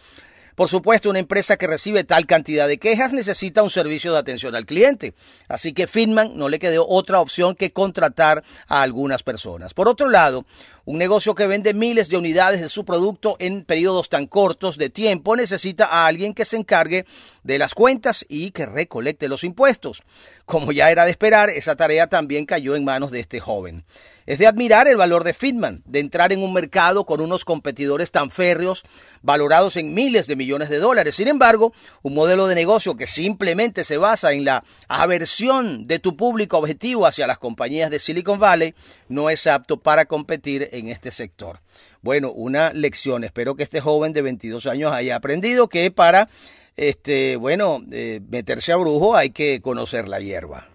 Por 0.56 0.70
supuesto, 0.70 1.10
una 1.10 1.20
empresa 1.20 1.58
que 1.58 1.66
recibe 1.66 2.04
tal 2.04 2.28
cantidad 2.28 2.68
de 2.68 2.78
quejas 2.78 3.12
necesita 3.12 3.64
un 3.64 3.72
servicio 3.72 4.14
de 4.14 4.20
atención 4.20 4.56
al 4.56 4.68
cliente, 4.68 5.16
así 5.48 5.74
que 5.74 5.88
Finman 5.88 6.38
no 6.38 6.48
le 6.48 6.60
quedó 6.60 6.88
otra 6.88 7.22
opción 7.22 7.56
que 7.56 7.72
contratar 7.72 8.44
a 8.68 8.84
algunas 8.84 9.24
personas. 9.24 9.74
Por 9.74 9.88
otro 9.88 10.10
lado, 10.10 10.46
un 10.86 11.00
negocio 11.00 11.34
que 11.34 11.48
vende 11.48 11.74
miles 11.74 12.08
de 12.10 12.18
unidades 12.18 12.62
de 12.62 12.70
su 12.70 12.86
producto 12.86 13.36
en 13.40 13.64
periodos 13.64 14.10
tan 14.10 14.28
cortos 14.28 14.78
de 14.78 14.90
tiempo 14.90 15.36
necesita 15.36 15.86
a 15.86 16.06
alguien 16.06 16.36
que 16.36 16.46
se 16.46 16.58
encargue 16.58 17.06
de 17.42 17.58
las 17.58 17.74
cuentas 17.74 18.24
y 18.30 18.52
que 18.52 18.68
recolecte 18.68 19.28
los 19.28 19.44
impuestos. 19.44 20.04
Como 20.46 20.72
ya 20.72 20.92
era 20.92 21.06
de 21.06 21.12
esperar, 21.12 21.50
esa 21.50 21.76
tarea 21.76 22.08
también 22.08 22.46
cayó 22.46 22.76
en 22.76 22.84
manos 22.84 23.12
de 23.12 23.22
este 23.22 23.40
joven. 23.40 23.86
Es 24.26 24.40
de 24.40 24.48
admirar 24.48 24.88
el 24.88 24.96
valor 24.96 25.24
de 25.24 25.34
Fitman, 25.34 25.84
de 25.86 26.00
entrar 26.00 26.32
en 26.32 26.44
un 26.44 26.54
mercado 26.54 27.06
con 27.06 27.20
unos 27.20 27.44
competidores 27.44 28.12
tan 28.12 28.30
férreos, 28.30 28.84
valorados 29.22 29.76
en 29.76 29.94
miles 29.94 30.28
de 30.28 30.36
millones 30.36 30.70
de 30.70 30.80
dólares. 30.80 31.16
Sin 31.16 31.28
embargo, 31.28 31.74
un 32.02 32.14
modelo 32.14 32.48
de 32.48 32.56
negocio 32.56 32.96
que 32.96 33.08
simplemente 33.08 33.84
se 33.84 33.98
basa 33.98 34.34
en 34.34 34.46
la 34.46 34.64
aversión 34.88 35.88
de 35.88 36.00
tu 36.00 36.16
público 36.16 36.58
objetivo 36.58 37.06
hacia 37.06 37.28
las 37.28 37.38
compañías 37.38 37.92
de 37.92 38.00
Silicon 38.00 38.40
Valley 38.40 38.76
no 39.10 39.30
es 39.30 39.46
apto 39.48 39.78
para 39.78 40.06
competir 40.06 40.70
en 40.72 40.88
este 40.88 41.12
sector. 41.12 41.60
Bueno, 42.02 42.32
una 42.32 42.74
lección. 42.74 43.24
Espero 43.24 43.56
que 43.56 43.64
este 43.64 43.82
joven 43.82 44.14
de 44.14 44.22
22 44.22 44.68
años 44.68 44.94
haya 44.94 45.16
aprendido 45.16 45.68
que 45.68 45.90
para, 45.92 46.30
este, 46.76 47.36
bueno, 47.38 47.82
eh, 47.92 48.20
meterse 48.30 48.72
a 48.72 48.78
brujo 48.78 49.16
hay 49.16 49.32
que 49.32 49.62
conocer 49.62 50.08
la 50.08 50.20
hierba. 50.20 50.73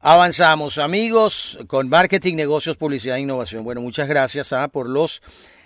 Avanzamos, 0.00 0.78
amigos, 0.78 1.58
con 1.66 1.88
marketing, 1.88 2.36
negocios, 2.36 2.76
publicidad 2.76 3.16
e 3.16 3.22
innovación. 3.22 3.64
Bueno, 3.64 3.80
muchas 3.80 4.06
gracias 4.06 4.52
ah, 4.52 4.68
por 4.68 4.88
los 4.88 5.22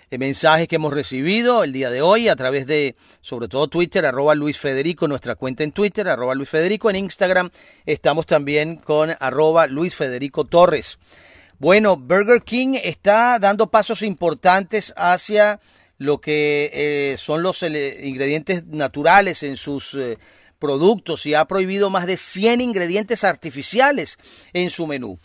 eh, 0.09 0.17
mensajes 0.17 0.67
que 0.67 0.77
hemos 0.77 0.91
recibido 0.91 1.63
el 1.63 1.71
día 1.71 1.91
de 1.91 2.01
hoy 2.01 2.29
a 2.29 2.35
través 2.35 2.65
de, 2.65 2.95
sobre 3.21 3.47
todo 3.47 3.67
Twitter, 3.67 4.07
arroba 4.07 4.33
Luis 4.33 4.57
Federico, 4.57 5.07
nuestra 5.07 5.35
cuenta 5.35 5.63
en 5.63 5.71
Twitter, 5.71 6.09
arroba 6.09 6.33
Luis 6.33 6.49
Federico. 6.49 6.89
En 6.89 6.95
Instagram 6.95 7.51
estamos 7.85 8.25
también 8.25 8.77
con 8.77 9.15
arroba 9.19 9.67
Luis 9.67 9.95
Federico 9.95 10.45
Torres. 10.45 10.97
Bueno, 11.59 11.95
Burger 11.95 12.41
King 12.41 12.79
está 12.83 13.37
dando 13.37 13.69
pasos 13.69 14.01
importantes 14.01 14.95
hacia 14.97 15.59
lo 15.99 16.19
que 16.19 16.71
eh, 16.73 17.17
son 17.19 17.43
los 17.43 17.61
eh, 17.61 17.99
ingredientes 18.03 18.65
naturales 18.65 19.43
en 19.43 19.57
sus 19.57 19.95
productos 20.63 21.25
y 21.25 21.33
ha 21.33 21.43
prohibido 21.43 21.89
más 21.89 22.07
de 22.07 22.15
100 22.15 22.61
ingredientes 22.61 23.25
artificiales 23.25 24.17
en 24.53 24.69
su 24.69 24.87
menú. 24.87 25.19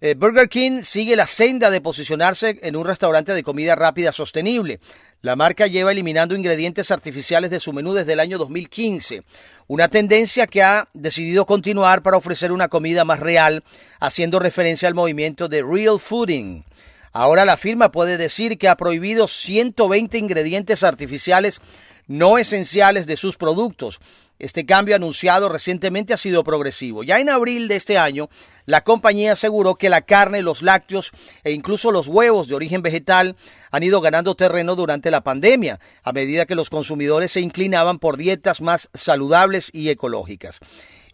Eh, 0.00 0.14
Burger 0.14 0.48
King 0.48 0.82
sigue 0.82 1.14
la 1.14 1.28
senda 1.28 1.70
de 1.70 1.80
posicionarse 1.80 2.58
en 2.62 2.74
un 2.74 2.84
restaurante 2.84 3.32
de 3.32 3.44
comida 3.44 3.76
rápida 3.76 4.10
sostenible. 4.10 4.80
La 5.20 5.36
marca 5.36 5.68
lleva 5.68 5.92
eliminando 5.92 6.34
ingredientes 6.34 6.90
artificiales 6.90 7.48
de 7.52 7.60
su 7.60 7.72
menú 7.72 7.94
desde 7.94 8.14
el 8.14 8.18
año 8.18 8.38
2015, 8.38 9.22
una 9.68 9.86
tendencia 9.86 10.48
que 10.48 10.64
ha 10.64 10.88
decidido 10.94 11.46
continuar 11.46 12.02
para 12.02 12.16
ofrecer 12.16 12.50
una 12.50 12.66
comida 12.66 13.04
más 13.04 13.20
real, 13.20 13.62
haciendo 14.00 14.40
referencia 14.40 14.88
al 14.88 14.94
movimiento 14.94 15.46
de 15.46 15.62
Real 15.62 16.00
Fooding. 16.00 16.64
Ahora 17.12 17.44
la 17.44 17.56
firma 17.56 17.92
puede 17.92 18.16
decir 18.16 18.58
que 18.58 18.68
ha 18.68 18.76
prohibido 18.76 19.28
120 19.28 20.18
ingredientes 20.18 20.82
artificiales 20.82 21.60
no 22.08 22.38
esenciales 22.38 23.06
de 23.06 23.16
sus 23.16 23.36
productos, 23.36 24.00
este 24.42 24.66
cambio 24.66 24.96
anunciado 24.96 25.48
recientemente 25.48 26.12
ha 26.12 26.16
sido 26.16 26.42
progresivo. 26.42 27.04
Ya 27.04 27.20
en 27.20 27.30
abril 27.30 27.68
de 27.68 27.76
este 27.76 27.96
año, 27.96 28.28
la 28.66 28.84
compañía 28.84 29.32
aseguró 29.32 29.74
que 29.74 29.88
la 29.88 30.02
carne, 30.02 30.42
los 30.42 30.62
lácteos 30.62 31.12
e 31.44 31.52
incluso 31.52 31.90
los 31.90 32.08
huevos 32.08 32.48
de 32.48 32.54
origen 32.54 32.82
vegetal 32.82 33.36
han 33.70 33.82
ido 33.82 34.00
ganando 34.00 34.34
terreno 34.34 34.76
durante 34.76 35.10
la 35.10 35.22
pandemia, 35.22 35.80
a 36.02 36.12
medida 36.12 36.46
que 36.46 36.54
los 36.54 36.70
consumidores 36.70 37.32
se 37.32 37.40
inclinaban 37.40 37.98
por 37.98 38.16
dietas 38.16 38.60
más 38.60 38.88
saludables 38.94 39.70
y 39.72 39.88
ecológicas. 39.88 40.60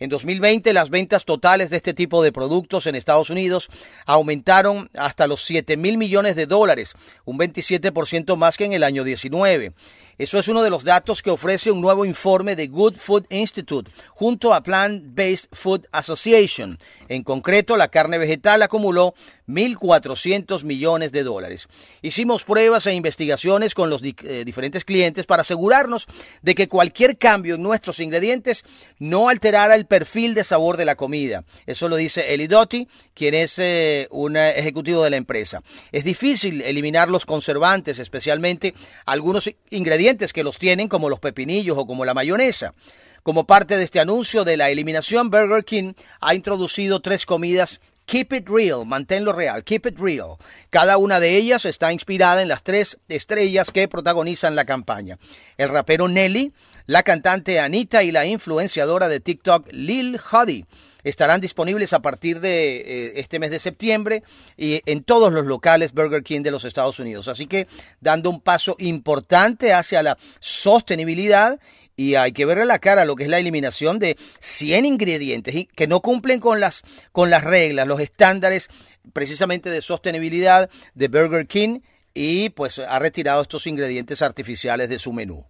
En 0.01 0.11
2020 0.11 0.73
las 0.73 0.91
ventas 0.91 1.25
totales 1.25 1.71
de 1.71 1.77
este 1.77 1.93
tipo 1.93 2.23
de 2.23 2.31
productos 2.31 2.87
en 2.87 2.95
Estados 2.95 3.31
Unidos 3.31 3.69
aumentaron 4.07 4.91
hasta 4.95 5.27
los 5.27 5.43
7 5.43 5.77
mil 5.77 5.99
millones 5.99 6.37
de 6.37 6.47
dólares, 6.47 6.95
un 7.25 7.39
27% 7.39 8.37
más 8.37 8.57
que 8.57 8.65
en 8.65 8.75
el 8.75 8.85
año 8.85 9.03
19. 9.03 9.73
Eso 10.19 10.39
es 10.41 10.49
uno 10.49 10.63
de 10.63 10.71
los 10.71 10.83
datos 10.83 11.23
que 11.23 11.31
ofrece 11.31 11.71
un 11.71 11.81
nuevo 11.81 12.05
informe 12.05 12.57
de 12.57 12.67
Good 12.67 12.97
Food 12.97 13.27
Institute 13.31 13.91
junto 14.11 14.53
a 14.53 14.63
Plant 14.65 15.15
Based 15.15 15.49
Food 15.53 15.87
Association. 15.93 16.79
En 17.09 17.23
concreto, 17.39 17.77
la 17.77 17.87
carne 17.87 18.19
vegetal 18.19 18.63
acumuló 18.63 19.15
1.400 19.47 20.65
millones 20.65 21.13
de 21.13 21.23
dólares. 21.23 21.69
Hicimos 22.03 22.43
pruebas 22.43 22.85
e 22.87 22.95
investigaciones 22.95 23.75
con 23.75 23.91
los 23.91 24.03
eh, 24.03 24.43
diferentes 24.45 24.85
clientes 24.85 25.25
para 25.25 25.43
asegurarnos 25.43 26.09
de 26.43 26.57
que 26.57 26.67
cualquier 26.67 27.17
cambio 27.17 27.55
en 27.55 27.63
nuestros 27.63 28.01
ingredientes 28.01 28.65
no 28.99 29.29
alterara 29.29 29.77
el 29.77 29.87
perfil 29.87 30.35
de 30.35 30.43
sabor 30.43 30.77
de 30.77 30.85
la 30.85 30.97
comida. 30.97 31.45
Eso 31.67 31.89
lo 31.89 31.95
dice 31.95 32.35
Eli 32.35 32.49
Dotti, 32.49 32.89
quien 33.15 33.35
es 33.35 33.57
eh, 33.61 34.09
un 34.11 34.37
ejecutivo 34.37 35.05
de 35.05 35.11
la 35.11 35.17
empresa. 35.17 35.63
Es 35.93 36.03
difícil 36.03 36.61
eliminar 36.63 37.09
los 37.09 37.25
conservantes, 37.25 38.01
especialmente 38.01 38.75
algunos 39.07 39.49
ingredientes 39.71 40.33
que 40.33 40.43
los 40.43 40.59
tienen, 40.59 40.89
como 40.89 41.09
los 41.09 41.21
pepinillos 41.21 41.79
o 41.79 41.87
como 41.87 42.05
la 42.05 42.15
mayonesa. 42.15 42.75
Como 43.23 43.47
parte 43.47 43.77
de 43.77 43.85
este 43.85 44.01
anuncio 44.01 44.45
de 44.45 44.57
la 44.57 44.71
eliminación, 44.71 45.31
Burger 45.31 45.65
King 45.65 45.95
ha 46.21 46.35
introducido 46.35 47.01
tres 47.01 47.27
comidas 47.27 47.81
Keep 48.09 48.33
It 48.33 48.49
Real, 48.49 48.87
manténlo 48.87 49.35
real, 49.35 49.63
Keep 49.65 49.87
It 49.87 49.99
Real. 49.99 50.37
Cada 50.71 50.97
una 50.97 51.21
de 51.21 51.37
ellas 51.37 51.67
está 51.67 51.93
inspirada 51.93 52.41
en 52.41 52.49
las 52.49 52.63
tres 52.63 52.99
estrellas 53.09 53.71
que 53.71 53.87
protagonizan 53.87 54.57
la 54.57 54.65
campaña. 54.65 55.19
El 55.59 55.69
rapero 55.69 56.09
Nelly, 56.09 56.55
la 56.87 57.03
cantante 57.03 57.61
Anita 57.61 58.03
y 58.03 58.11
la 58.11 58.25
influenciadora 58.25 59.09
de 59.09 59.21
TikTok 59.21 59.69
Lil 59.73 60.19
Huddy 60.19 60.65
estarán 61.05 61.43
disponibles 61.43 61.93
a 61.93 62.01
partir 62.01 62.41
de 62.41 62.77
eh, 62.77 63.13
este 63.17 63.39
mes 63.39 63.51
de 63.51 63.59
septiembre 63.59 64.23
y 64.57 64.81
en 64.87 65.05
todos 65.05 65.31
los 65.31 65.45
locales 65.45 65.93
Burger 65.93 66.23
King 66.23 66.41
de 66.41 66.51
los 66.51 66.65
Estados 66.65 66.99
Unidos. 66.99 67.29
Así 67.29 67.47
que 67.47 67.69
dando 68.01 68.31
un 68.31 68.41
paso 68.41 68.75
importante 68.79 69.75
hacia 69.75 70.03
la 70.03 70.17
sostenibilidad 70.41 71.61
y 71.99 72.15
hay 72.15 72.31
que 72.31 72.45
verle 72.45 72.65
la 72.65 72.79
cara 72.79 73.05
lo 73.05 73.17
que 73.17 73.25
es 73.25 73.29
la 73.29 73.41
eliminación 73.41 73.99
de 73.99 74.17
100 74.39 74.85
ingredientes 74.85 75.67
que 75.75 75.89
no 75.89 76.01
cumplen 76.01 76.39
con 76.39 76.61
las, 76.61 76.85
con 77.11 77.29
las 77.29 77.43
reglas, 77.43 77.89
los 77.89 78.01
estándares 78.01 78.69
precisamente 79.13 79.69
de 79.69 79.83
sostenibilidad 79.83 80.71
de 80.95 81.09
Burger 81.09 81.49
King 81.49 81.81
y 82.15 82.51
pues 82.51 82.79
ha 82.79 83.01
retirado 83.01 83.43
estos 83.43 83.67
ingredientes 83.67 84.23
artificiales 84.23 84.89
de 84.89 85.01
su 85.01 85.13
menú. 85.13 85.45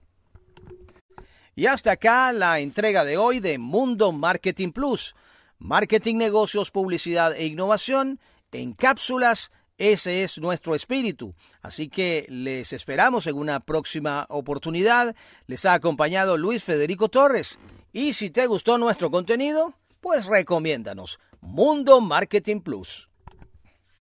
Y 1.54 1.66
hasta 1.66 1.92
acá 1.92 2.32
la 2.32 2.61
entrega 2.61 3.04
de 3.04 3.18
hoy 3.18 3.40
de 3.40 3.58
Mundo 3.58 4.12
Marketing 4.12 4.72
Plus. 4.72 5.14
Marketing, 5.58 6.16
negocios, 6.16 6.70
publicidad 6.70 7.37
e 7.37 7.44
innovación 7.44 8.20
en 8.52 8.72
cápsulas 8.72 9.50
ese 9.78 10.24
es 10.24 10.38
nuestro 10.38 10.74
espíritu. 10.74 11.34
Así 11.62 11.88
que 11.88 12.26
les 12.28 12.72
esperamos 12.72 13.26
en 13.26 13.36
una 13.36 13.60
próxima 13.60 14.26
oportunidad. 14.28 15.14
Les 15.46 15.64
ha 15.64 15.74
acompañado 15.74 16.36
Luis 16.36 16.62
Federico 16.62 17.08
Torres. 17.08 17.58
Y 17.92 18.12
si 18.12 18.30
te 18.30 18.46
gustó 18.46 18.76
nuestro 18.76 19.10
contenido, 19.10 19.74
pues 20.00 20.26
recomiéndanos. 20.26 21.20
Mundo 21.40 22.00
Marketing 22.00 22.60
Plus. 22.60 23.08